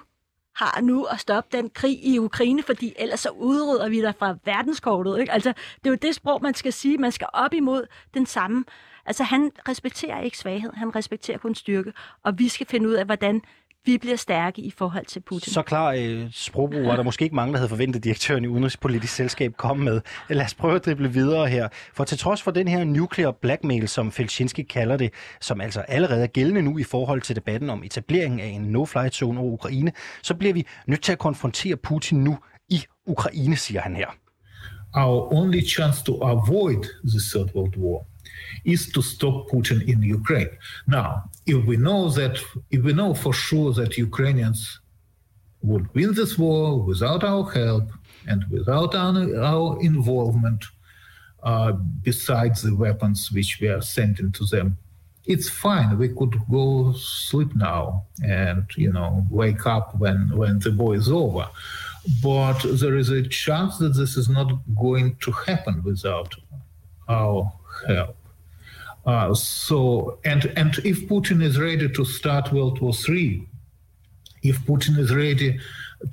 har 0.55 0.81
nu 0.81 1.03
at 1.03 1.19
stoppe 1.19 1.57
den 1.57 1.69
krig 1.69 2.05
i 2.05 2.19
Ukraine, 2.19 2.63
fordi 2.63 2.93
ellers 2.95 3.19
så 3.19 3.29
udrydder 3.29 3.89
vi 3.89 4.01
dig 4.01 4.15
fra 4.19 4.35
verdenskortet. 4.45 5.19
Ikke? 5.19 5.31
Altså, 5.31 5.49
det 5.49 5.85
er 5.85 5.89
jo 5.89 5.97
det 6.01 6.15
sprog, 6.15 6.41
man 6.41 6.53
skal 6.53 6.73
sige. 6.73 6.97
Man 6.97 7.11
skal 7.11 7.27
op 7.33 7.53
imod 7.53 7.87
den 8.13 8.25
samme. 8.25 8.65
Altså, 9.05 9.23
han 9.23 9.51
respekterer 9.67 10.21
ikke 10.21 10.37
svaghed, 10.37 10.73
han 10.73 10.95
respekterer 10.95 11.37
kun 11.37 11.55
styrke. 11.55 11.93
Og 12.23 12.39
vi 12.39 12.47
skal 12.47 12.67
finde 12.67 12.89
ud 12.89 12.93
af, 12.93 13.05
hvordan 13.05 13.41
vi 13.85 13.97
bliver 13.97 14.15
stærke 14.15 14.61
i 14.61 14.71
forhold 14.71 15.05
til 15.05 15.19
Putin. 15.19 15.53
Så 15.53 15.61
klar 15.61 15.91
øh, 15.97 16.27
sprogbrug 16.31 16.85
var 16.85 16.95
der 16.95 17.03
måske 17.03 17.23
ikke 17.23 17.35
mange, 17.35 17.51
der 17.53 17.57
havde 17.57 17.69
forventet 17.69 18.03
direktøren 18.03 18.43
i 18.43 18.47
Udenrigspolitisk 18.47 19.15
Selskab 19.15 19.53
komme 19.57 19.83
med. 19.83 20.01
Lad 20.29 20.45
os 20.45 20.53
prøve 20.53 20.75
at 20.75 20.85
drible 20.85 21.13
videre 21.13 21.47
her. 21.47 21.67
For 21.93 22.03
til 22.03 22.17
trods 22.17 22.41
for 22.41 22.51
den 22.51 22.67
her 22.67 22.83
nuclear 22.83 23.31
blackmail, 23.31 23.87
som 23.87 24.11
Felczynski 24.11 24.63
kalder 24.63 24.97
det, 24.97 25.13
som 25.41 25.61
altså 25.61 25.81
allerede 25.81 26.23
er 26.23 26.27
gældende 26.27 26.61
nu 26.61 26.77
i 26.77 26.83
forhold 26.83 27.21
til 27.21 27.35
debatten 27.35 27.69
om 27.69 27.83
etableringen 27.83 28.39
af 28.39 28.47
en 28.47 28.75
no-flight 28.75 29.09
zone 29.09 29.39
over 29.39 29.51
Ukraine, 29.51 29.91
så 30.23 30.33
bliver 30.33 30.53
vi 30.53 30.65
nødt 30.87 31.03
til 31.03 31.11
at 31.11 31.19
konfrontere 31.19 31.75
Putin 31.75 32.23
nu 32.23 32.37
i 32.69 32.83
Ukraine, 33.05 33.55
siger 33.55 33.81
han 33.81 33.95
her. 33.95 34.07
Our 34.95 35.33
only 35.33 35.61
chance 35.67 36.03
to 36.05 36.21
avoid 36.21 36.83
the 37.13 37.19
Third 37.31 37.55
World 37.55 37.77
War 37.77 38.12
is 38.65 38.91
to 38.91 39.01
stop 39.01 39.49
Putin 39.49 39.87
in 39.87 40.01
Ukraine. 40.01 40.49
Now, 40.87 41.29
if 41.45 41.65
we 41.65 41.77
know 41.77 42.09
that, 42.09 42.37
if 42.71 42.83
we 42.83 42.93
know 42.93 43.13
for 43.13 43.33
sure 43.33 43.73
that 43.73 43.97
Ukrainians 43.97 44.79
would 45.61 45.93
win 45.95 46.13
this 46.13 46.37
war 46.37 46.81
without 46.81 47.23
our 47.23 47.49
help 47.51 47.89
and 48.27 48.43
without 48.49 48.95
our, 48.95 49.35
our 49.43 49.81
involvement, 49.81 50.65
uh, 51.43 51.73
besides 52.03 52.61
the 52.61 52.75
weapons 52.75 53.31
which 53.31 53.59
we 53.59 53.67
are 53.67 53.81
sending 53.81 54.31
to 54.31 54.45
them, 54.45 54.77
it's 55.25 55.49
fine. 55.49 55.97
We 55.97 56.09
could 56.09 56.35
go 56.51 56.93
sleep 56.93 57.55
now 57.55 58.05
and 58.23 58.65
you 58.75 58.91
know 58.91 59.25
wake 59.29 59.65
up 59.65 59.97
when 59.97 60.35
when 60.35 60.59
the 60.59 60.71
war 60.71 60.95
is 60.95 61.09
over. 61.09 61.47
But 62.21 62.59
there 62.63 62.97
is 62.97 63.09
a 63.09 63.23
chance 63.23 63.77
that 63.77 63.95
this 63.95 64.17
is 64.17 64.27
not 64.27 64.51
going 64.81 65.15
to 65.21 65.31
happen 65.31 65.81
without 65.83 66.35
our 67.07 67.51
help. 67.87 68.17
Uh, 69.05 69.33
so, 69.33 70.19
and 70.23 70.45
and 70.55 70.77
if 70.85 71.07
Putin 71.07 71.43
is 71.43 71.59
ready 71.59 71.89
to 71.89 72.05
start 72.05 72.53
World 72.53 72.79
War 72.79 72.93
Three, 72.93 73.47
if 74.43 74.59
Putin 74.61 74.97
is 74.97 75.13
ready 75.13 75.59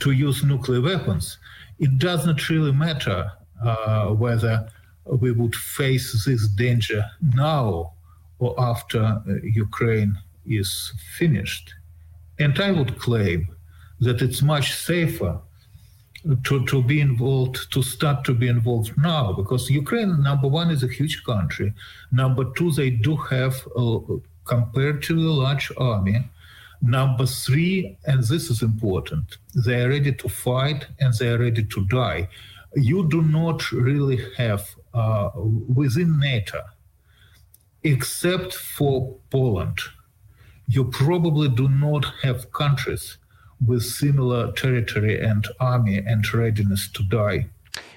to 0.00 0.10
use 0.10 0.42
nuclear 0.44 0.80
weapons, 0.80 1.38
it 1.78 1.98
does 1.98 2.26
not 2.26 2.48
really 2.48 2.72
matter 2.72 3.30
uh, 3.64 4.08
whether 4.08 4.68
we 5.04 5.32
would 5.32 5.54
face 5.54 6.24
this 6.24 6.48
danger 6.48 7.04
now 7.34 7.92
or 8.38 8.54
after 8.58 9.02
uh, 9.02 9.20
Ukraine 9.42 10.16
is 10.46 10.92
finished. 11.18 11.74
And 12.38 12.58
I 12.58 12.70
would 12.70 12.98
claim 12.98 13.48
that 14.00 14.22
it's 14.22 14.42
much 14.42 14.74
safer 14.74 15.38
to, 16.44 16.66
to 16.66 16.82
be 16.82 17.00
involved, 17.00 17.72
to 17.72 17.82
start 17.82 18.24
to 18.24 18.34
be 18.34 18.48
involved 18.48 18.92
now, 18.98 19.32
because 19.32 19.70
Ukraine, 19.70 20.22
number 20.22 20.48
one, 20.48 20.70
is 20.70 20.82
a 20.82 20.88
huge 20.88 21.24
country. 21.24 21.72
Number 22.12 22.44
two, 22.56 22.70
they 22.72 22.90
do 22.90 23.16
have 23.16 23.54
a 23.76 23.98
comparatively 24.44 25.24
large 25.24 25.72
army. 25.78 26.28
Number 26.82 27.26
three, 27.26 27.96
and 28.06 28.22
this 28.22 28.50
is 28.50 28.62
important, 28.62 29.36
they 29.54 29.82
are 29.82 29.88
ready 29.88 30.12
to 30.12 30.28
fight 30.28 30.86
and 30.98 31.12
they 31.14 31.28
are 31.28 31.38
ready 31.38 31.64
to 31.64 31.84
die. 31.86 32.28
You 32.74 33.08
do 33.08 33.22
not 33.22 33.70
really 33.72 34.18
have 34.36 34.66
uh, 34.94 35.30
within 35.34 36.18
NATO, 36.18 36.60
except 37.82 38.54
for 38.54 39.16
Poland, 39.30 39.78
you 40.68 40.84
probably 40.84 41.48
do 41.48 41.68
not 41.68 42.04
have 42.22 42.52
countries 42.52 43.18
with 43.68 43.82
similar 43.82 44.52
territory 44.52 45.16
and 45.30 45.44
army 45.60 45.96
and 46.06 46.24
readiness 46.34 46.80
to 46.94 47.02
die. 47.02 47.46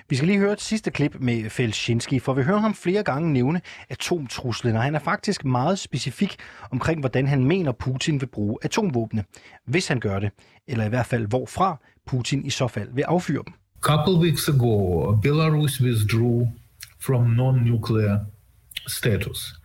Vi 0.09 0.15
skal 0.15 0.27
lige 0.27 0.39
høre 0.39 0.53
et 0.53 0.61
sidste 0.61 0.91
klip 0.91 1.15
med 1.19 1.49
Felczynski, 1.49 2.19
for 2.19 2.33
vi 2.33 2.43
hører 2.43 2.59
ham 2.59 2.73
flere 2.73 3.03
gange 3.03 3.33
nævne 3.33 3.61
atomtruslen, 3.89 4.75
og 4.75 4.83
han 4.83 4.95
er 4.95 4.99
faktisk 4.99 5.45
meget 5.45 5.79
specifik 5.79 6.35
omkring, 6.71 6.99
hvordan 6.99 7.27
han 7.27 7.43
mener, 7.43 7.71
Putin 7.71 8.21
vil 8.21 8.27
bruge 8.27 8.57
atomvåbne, 8.61 9.23
hvis 9.65 9.87
han 9.87 9.99
gør 9.99 10.19
det, 10.19 10.31
eller 10.67 10.85
i 10.85 10.89
hvert 10.89 11.05
fald 11.05 11.27
hvorfra 11.27 11.77
Putin 12.07 12.45
i 12.45 12.49
så 12.49 12.67
fald 12.67 12.89
vil 12.93 13.03
affyre 13.03 13.43
dem. 13.45 13.53
couple 13.81 14.13
weeks 14.13 14.49
ago, 14.49 15.15
Belarus 15.21 15.81
withdrew 15.81 16.47
from 16.99 17.21
non-nuclear 17.21 18.17
status. 18.87 19.62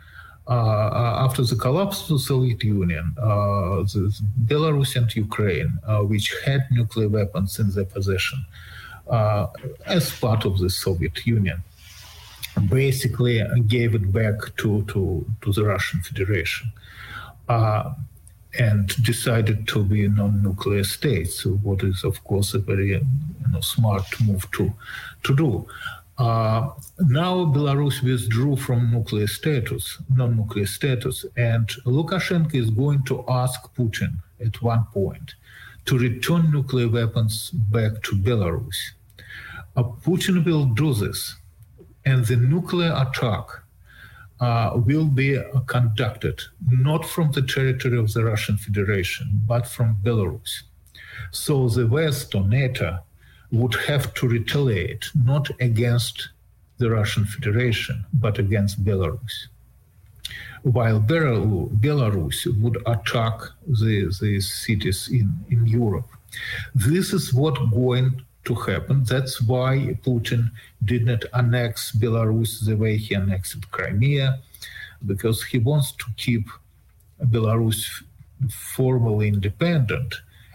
After 0.49 1.43
the 1.43 1.57
collapse 1.57 2.03
of 2.03 2.09
the 2.09 2.19
Soviet 2.19 2.63
Union, 2.63 3.15
Belarus 3.19 4.97
and 4.97 5.15
Ukraine, 5.15 5.79
which 6.03 6.35
had 6.45 6.67
nuclear 6.71 7.09
weapons 7.09 7.59
in 7.59 7.71
their 7.71 7.85
possession, 7.85 8.45
as 9.87 10.19
part 10.19 10.45
of 10.45 10.59
the 10.59 10.71
Soviet 10.71 11.27
Union, 11.27 11.63
basically 12.69 13.43
gave 13.67 13.95
it 13.95 14.13
back 14.13 14.57
to, 14.57 14.83
to, 14.85 15.25
to 15.43 15.53
the 15.53 15.65
Russian 15.65 16.01
Federation 16.01 16.73
uh, 17.49 17.93
and 18.59 18.89
decided 19.05 19.69
to 19.69 19.85
be 19.85 20.09
non-nuclear 20.09 20.83
states, 20.85 21.45
what 21.45 21.83
is, 21.85 22.03
of 22.03 22.25
course, 22.25 22.55
a 22.55 22.59
very 22.59 22.91
you 22.93 23.07
know, 23.53 23.61
smart 23.61 24.05
move 24.25 24.51
to, 24.53 24.73
to 25.25 25.37
do. 25.37 25.67
Uh, 26.19 26.71
now 26.99 27.45
Belarus 27.45 28.03
withdrew 28.03 28.57
from 28.57 28.91
nuclear 28.91 29.29
status, 29.29 29.99
non-nuclear 30.17 30.67
status, 30.67 31.25
and 31.37 31.69
Lukashenko 31.87 32.55
is 32.57 32.71
going 32.71 33.05
to 33.05 33.25
ask 33.29 33.73
Putin 33.75 34.19
at 34.45 34.61
one 34.61 34.85
point 34.93 35.35
to 35.85 35.97
return 35.97 36.51
nuclear 36.51 36.89
weapons 36.89 37.51
back 37.51 38.03
to 38.03 38.17
Belarus. 38.17 38.77
Uh, 39.77 39.85
Putin 39.85 40.45
will 40.45 40.67
do 40.67 40.93
this, 40.93 41.37
and 42.05 42.27
the 42.27 42.37
nuclear 42.37 42.93
attack 42.97 43.45
uh, 44.41 44.73
will 44.75 45.07
be 45.07 45.39
uh, 45.39 45.61
conducted 45.67 46.43
not 46.69 47.07
from 47.07 47.31
the 47.31 47.43
territory 47.43 47.97
of 47.97 48.13
the 48.13 48.25
Russian 48.25 48.57
Federation, 48.57 49.41
but 49.47 49.69
from 49.69 49.97
Belarus. 50.03 50.63
So 51.31 51.69
the 51.69 51.87
West 51.87 52.35
or 52.35 52.45
NATO 52.45 52.99
would 53.51 53.75
have 53.75 54.13
to 54.15 54.29
retaliate 54.29 55.05
not 55.25 55.51
against 55.61 56.29
the 56.79 56.91
Russian 56.91 57.25
Federation, 57.25 58.05
but 58.13 58.39
against 58.39 58.85
Belarus. 58.85 59.49
While 60.63 61.01
Belarus 61.01 62.47
would 62.61 62.79
attack 62.87 63.41
the, 63.67 64.13
the 64.21 64.41
cities 64.41 65.09
in, 65.09 65.33
in 65.51 65.67
Europe. 65.67 66.09
This 66.75 67.13
is 67.13 67.33
what 67.33 67.55
going 67.71 68.23
to 68.45 68.55
happen. 68.55 69.05
That's 69.05 69.41
why 69.43 69.97
Putin 70.05 70.51
did 70.85 71.07
not 71.07 71.25
annex 71.35 71.93
Belarus 71.93 72.65
the 72.65 72.77
way 72.77 72.97
he 72.97 73.15
annexed 73.15 73.71
Crimea, 73.71 74.41
because 75.07 75.43
he 75.43 75.59
wants 75.59 75.93
to 75.93 76.07
keep 76.17 76.49
Belarus 77.23 77.85
formally 78.51 79.29
independent. 79.29 80.15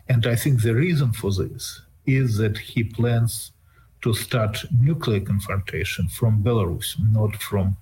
And 0.09 0.25
I 0.27 0.35
think 0.35 0.61
the 0.61 0.75
reason 0.75 1.13
for 1.13 1.31
this 1.31 1.81
is 2.05 2.29
that 2.37 2.57
he 2.57 2.83
plans 2.95 3.53
to 4.03 4.13
start 4.13 4.65
nuclear 4.81 5.25
confrontation 5.25 6.09
from 6.19 6.43
Belarus, 6.43 6.97
not 7.13 7.35
from 7.49 7.75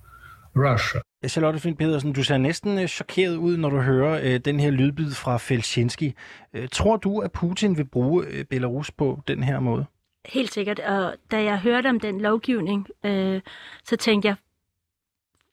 Russia. 0.56 1.00
Charlotte 1.28 1.60
Finn 1.60 1.76
Pedersen, 1.76 2.12
du 2.12 2.22
ser 2.22 2.36
næsten 2.36 2.78
øh, 2.78 2.86
chokeret 2.86 3.36
ud, 3.36 3.56
når 3.56 3.70
du 3.70 3.80
hører 3.80 4.20
øh, 4.24 4.40
den 4.40 4.60
her 4.60 4.70
lydbid 4.70 5.10
fra 5.10 5.36
Felczynski. 5.36 6.14
Øh, 6.54 6.68
tror 6.68 6.96
du, 6.96 7.18
at 7.18 7.32
Putin 7.32 7.76
vil 7.76 7.84
bruge 7.84 8.26
øh, 8.26 8.44
Belarus 8.44 8.90
på 8.90 9.20
den 9.28 9.42
her 9.42 9.60
måde? 9.60 9.86
Helt 10.26 10.52
sikkert. 10.52 10.78
Og 10.78 11.14
da 11.30 11.42
jeg 11.42 11.60
hørte 11.60 11.88
om 11.88 12.00
den 12.00 12.20
lovgivning, 12.20 12.86
øh, 13.04 13.40
så 13.84 13.96
tænkte 13.96 14.28
jeg, 14.28 14.36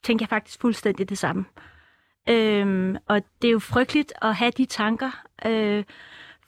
tænkte 0.03 0.23
jeg 0.23 0.29
faktisk 0.29 0.61
fuldstændig 0.61 1.09
det 1.09 1.17
samme. 1.17 1.45
Øhm, 2.29 2.95
og 3.07 3.21
det 3.41 3.47
er 3.47 3.51
jo 3.51 3.59
frygteligt 3.59 4.13
at 4.21 4.35
have 4.35 4.51
de 4.51 4.65
tanker, 4.65 5.23
øh, 5.45 5.83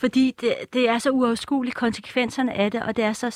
fordi 0.02 0.36
det, 0.42 0.56
det 0.74 0.90
er 0.90 1.00
så 1.00 1.10
uafskueligt, 1.10 1.76
konsekvenserne 1.76 2.54
af 2.54 2.72
det, 2.72 2.84
og 2.84 2.96
det 2.96 3.04
er 3.04 3.14
så 3.14 3.36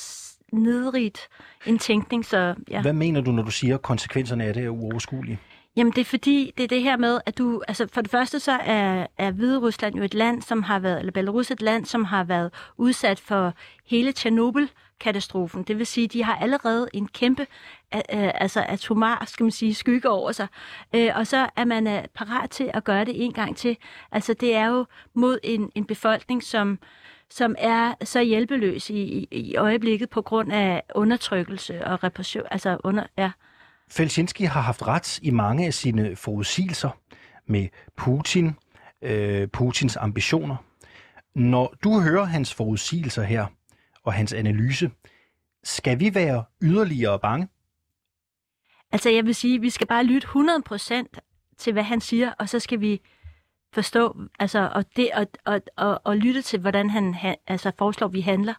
nedrigt 0.54 1.20
en 1.66 1.80
tænkning, 1.80 2.26
så 2.26 2.56
ja. 2.70 2.82
Hvad 2.82 2.94
mener 2.94 3.22
du, 3.22 3.32
når 3.32 3.44
du 3.44 3.52
siger, 3.52 3.76
at 3.76 3.82
konsekvenserne 3.82 4.44
af 4.44 4.54
det 4.54 4.66
er 4.66 4.70
uoverskuelige? 4.70 5.40
Jamen 5.76 5.94
det 5.94 6.02
er 6.02 6.06
fordi, 6.06 6.54
det 6.58 6.64
er 6.64 6.68
det 6.68 6.82
her 6.82 6.98
med, 6.98 7.20
at 7.26 7.38
du, 7.38 7.62
altså 7.68 7.88
for 7.94 8.02
det 8.02 8.12
første 8.12 8.40
så 8.40 8.52
er, 8.52 9.08
er 9.18 9.32
Hvide 9.32 9.60
Rusland 9.60 9.96
jo 9.96 10.04
et 10.04 10.14
land, 10.14 10.42
som 10.42 10.64
har 10.64 10.80
været, 10.80 11.00
eller 11.00 11.12
Belarus 11.12 11.52
et 11.52 11.62
land, 11.62 11.86
som 11.86 12.04
har 12.04 12.24
været 12.24 12.54
udsat 12.78 13.20
for 13.20 13.54
hele 13.86 14.12
Tjernobyl, 14.12 14.68
katastrofen. 15.00 15.64
Det 15.64 15.78
vil 15.78 15.86
sige, 15.86 16.06
at 16.06 16.14
de 16.14 16.24
har 16.24 16.36
allerede 16.36 16.88
en 16.94 17.08
kæmpe 17.08 17.48
altså 17.92 18.62
atomar, 18.62 19.24
skal 19.28 19.44
man 19.44 19.52
sige, 19.52 19.76
skygge 19.76 20.10
over 20.10 20.32
sig. 20.32 20.48
Øh, 20.96 21.12
og 21.16 21.28
så 21.28 21.50
er 21.56 21.66
man 21.66 21.88
øh, 21.88 22.04
parat 22.14 22.50
til 22.50 22.72
at 22.74 22.84
gøre 22.84 23.06
det 23.06 23.24
en 23.24 23.34
gang 23.34 23.58
til. 23.58 23.78
Altså 24.12 24.34
det 24.34 24.56
er 24.56 24.66
jo 24.66 24.86
mod 25.14 25.40
en, 25.44 25.72
en 25.76 25.86
befolkning, 25.86 26.44
som 26.44 26.80
som 27.30 27.56
er 27.58 27.94
så 28.04 28.22
hjælpeløs 28.22 28.90
i, 28.90 29.28
i 29.32 29.56
øjeblikket 29.56 30.10
på 30.10 30.22
grund 30.22 30.54
af 30.54 30.84
undertrykkelse 30.96 31.86
og 31.86 32.04
repression. 32.04 32.44
Altså 32.52 32.78
under, 32.84 33.04
ja. 33.18 33.32
Felsinski 33.90 34.44
har 34.44 34.62
haft 34.62 34.88
ret 34.88 35.20
i 35.22 35.30
mange 35.30 35.66
af 35.66 35.74
sine 35.74 36.16
forudsigelser 36.16 36.90
med 37.46 37.68
Putin, 37.98 38.52
øh, 39.02 39.48
Putins 39.48 39.98
ambitioner. 39.98 40.56
Når 41.36 41.76
du 41.84 42.00
hører 42.00 42.24
hans 42.24 42.54
forudsigelser 42.54 43.24
her, 43.24 43.46
og 44.04 44.14
hans 44.14 44.34
analyse, 44.34 44.92
skal 45.64 46.00
vi 46.00 46.16
være 46.16 46.44
yderligere 46.62 47.20
bange? 47.20 47.48
Altså 48.92 49.10
jeg 49.10 49.26
vil 49.26 49.36
sige, 49.36 49.56
at 49.56 49.62
vi 49.62 49.70
skal 49.70 49.88
bare 49.88 50.04
lytte 50.04 50.28
100% 50.28 51.56
til, 51.58 51.74
hvad 51.74 51.84
han 51.84 52.02
siger, 52.02 52.34
og 52.40 52.50
så 52.50 52.60
skal 52.60 52.82
vi 52.82 53.02
forstå, 53.76 54.18
altså, 54.40 54.70
og, 54.76 54.86
det, 54.96 55.10
og, 55.14 55.28
og, 55.46 55.62
og, 55.76 56.02
og 56.04 56.18
lytte 56.18 56.42
til, 56.42 56.60
hvordan 56.60 56.90
han, 56.90 57.16
altså, 57.48 57.72
foreslår, 57.78 58.08
vi 58.08 58.22
handler. 58.22 58.54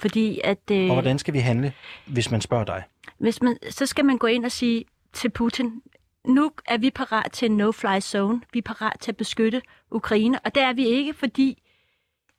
Fordi 0.00 0.40
at, 0.44 0.58
øh, 0.72 0.88
og 0.88 0.92
hvordan 0.92 1.18
skal 1.18 1.34
vi 1.34 1.38
handle, 1.38 1.72
hvis 2.06 2.30
man 2.30 2.40
spørger 2.40 2.64
dig? 2.64 2.82
Hvis 3.18 3.42
man, 3.42 3.56
så 3.70 3.86
skal 3.86 4.04
man 4.04 4.18
gå 4.18 4.26
ind 4.26 4.44
og 4.44 4.52
sige 4.52 4.84
til 5.12 5.28
Putin, 5.30 5.82
nu 6.24 6.50
er 6.66 6.78
vi 6.78 6.90
parat 6.90 7.32
til 7.32 7.50
en 7.50 7.60
no-fly 7.60 8.00
zone. 8.00 8.40
Vi 8.52 8.58
er 8.58 8.62
parat 8.62 9.00
til 9.00 9.10
at 9.10 9.16
beskytte 9.16 9.62
Ukraine, 9.90 10.40
og 10.44 10.54
det 10.54 10.62
er 10.62 10.72
vi 10.72 10.86
ikke, 10.86 11.14
fordi 11.14 11.62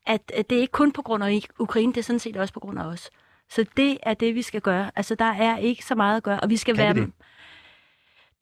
at, 0.06 0.32
at 0.36 0.50
det 0.50 0.58
er 0.58 0.62
ikke 0.62 0.72
kun 0.72 0.92
på 0.92 1.02
grund 1.02 1.24
af 1.24 1.42
Ukraine, 1.60 1.94
det 1.94 2.00
er 2.00 2.04
sådan 2.04 2.20
set 2.20 2.38
også 2.38 2.54
på 2.54 2.60
grund 2.60 2.80
af 2.80 2.84
os. 2.84 3.10
Så 3.50 3.66
det 3.78 3.98
er 4.04 4.14
det, 4.14 4.36
vi 4.36 4.42
skal 4.42 4.62
gøre. 4.62 4.92
Altså, 4.96 5.16
der 5.16 5.26
er 5.26 5.58
ikke 5.58 5.86
så 5.86 5.96
meget 5.96 6.18
at 6.18 6.24
gøre, 6.24 6.40
og 6.40 6.50
vi 6.50 6.58
skal 6.58 6.76
kan 6.76 6.84
være... 6.84 6.94
Det? 6.94 7.12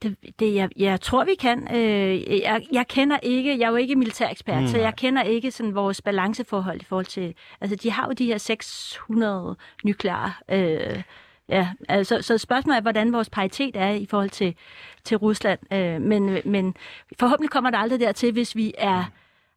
Det, 0.01 0.15
det 0.39 0.55
jeg, 0.55 0.69
jeg 0.77 1.01
tror, 1.01 1.23
vi 1.23 1.35
kan. 1.35 1.75
Øh, 1.75 2.41
jeg, 2.41 2.61
jeg 2.71 2.87
kender 2.87 3.17
ikke, 3.23 3.59
jeg 3.59 3.65
er 3.65 3.69
jo 3.69 3.75
ikke 3.75 3.95
militær 3.95 4.29
ekspert, 4.29 4.61
mm. 4.61 4.67
så 4.67 4.77
jeg 4.77 4.95
kender 4.95 5.23
ikke 5.23 5.51
sådan 5.51 5.75
vores 5.75 6.01
balanceforhold 6.01 6.81
i 6.81 6.85
forhold 6.85 7.05
til, 7.05 7.33
altså 7.61 7.75
de 7.75 7.91
har 7.91 8.05
jo 8.05 8.11
de 8.11 8.25
her 8.25 8.37
600 8.37 9.55
nukleare, 9.83 10.33
øh, 10.51 11.03
ja, 11.49 11.69
altså, 11.89 12.21
så 12.21 12.37
spørgsmålet 12.37 12.77
er, 12.77 12.81
hvordan 12.81 13.13
vores 13.13 13.29
paritet 13.29 13.75
er 13.75 13.89
i 13.89 14.05
forhold 14.05 14.29
til, 14.29 14.55
til 15.03 15.17
Rusland, 15.17 15.73
øh, 15.73 16.01
men, 16.01 16.39
men 16.45 16.75
forhåbentlig 17.19 17.49
kommer 17.49 17.69
det 17.69 17.77
aldrig 17.77 17.99
dertil, 17.99 18.31
hvis 18.31 18.55
vi 18.55 18.73
er 18.77 19.03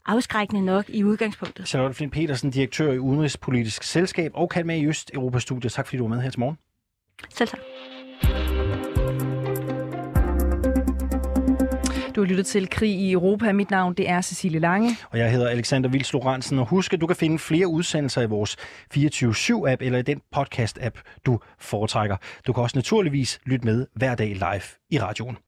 afskrækkende 0.07 0.65
nok 0.65 0.85
i 0.89 1.05
udgangspunktet. 1.05 1.69
Charlotte 1.69 1.97
Flint 1.97 2.13
Petersen, 2.13 2.51
direktør 2.51 2.93
i 2.93 2.99
Udenrigspolitisk 2.99 3.83
Selskab 3.83 4.31
og 4.35 4.51
kan 4.51 4.67
med 4.67 4.79
i 4.79 4.87
Øst 4.87 5.11
Europa 5.15 5.39
Studiet. 5.39 5.73
Tak 5.73 5.87
fordi 5.87 5.97
du 5.97 6.09
var 6.09 6.15
med 6.15 6.23
her 6.23 6.31
til 6.31 6.41
morgen. 6.41 6.59
Selv 7.31 7.49
tak. 7.49 7.61
Du 12.15 12.21
har 12.21 12.27
lyttet 12.27 12.47
til 12.47 12.71
Krig 12.71 12.91
i 12.91 13.13
Europa. 13.13 13.53
Mit 13.53 13.71
navn 13.71 13.95
det 13.95 14.11
er 14.11 14.21
Cecilie 14.21 14.61
Lange. 14.61 14.97
Og 15.11 15.19
jeg 15.19 15.31
hedder 15.33 15.49
Alexander 15.49 15.91
Vils 15.91 16.13
Lorentzen. 16.13 16.59
Og 16.59 16.67
husk, 16.67 16.93
at 16.93 17.01
du 17.01 17.07
kan 17.07 17.17
finde 17.17 17.39
flere 17.39 17.67
udsendelser 17.67 18.23
i 18.23 18.27
vores 18.27 18.57
24-7-app 18.97 19.77
eller 19.81 19.99
i 19.99 20.03
den 20.03 20.21
podcast-app, 20.37 21.01
du 21.27 21.39
foretrækker. 21.59 22.17
Du 22.47 22.53
kan 22.53 22.63
også 22.63 22.79
naturligvis 22.79 23.41
lytte 23.47 23.67
med 23.67 23.87
hver 23.95 24.15
dag 24.15 24.29
live 24.29 24.63
i 24.91 24.99
radioen. 24.99 25.37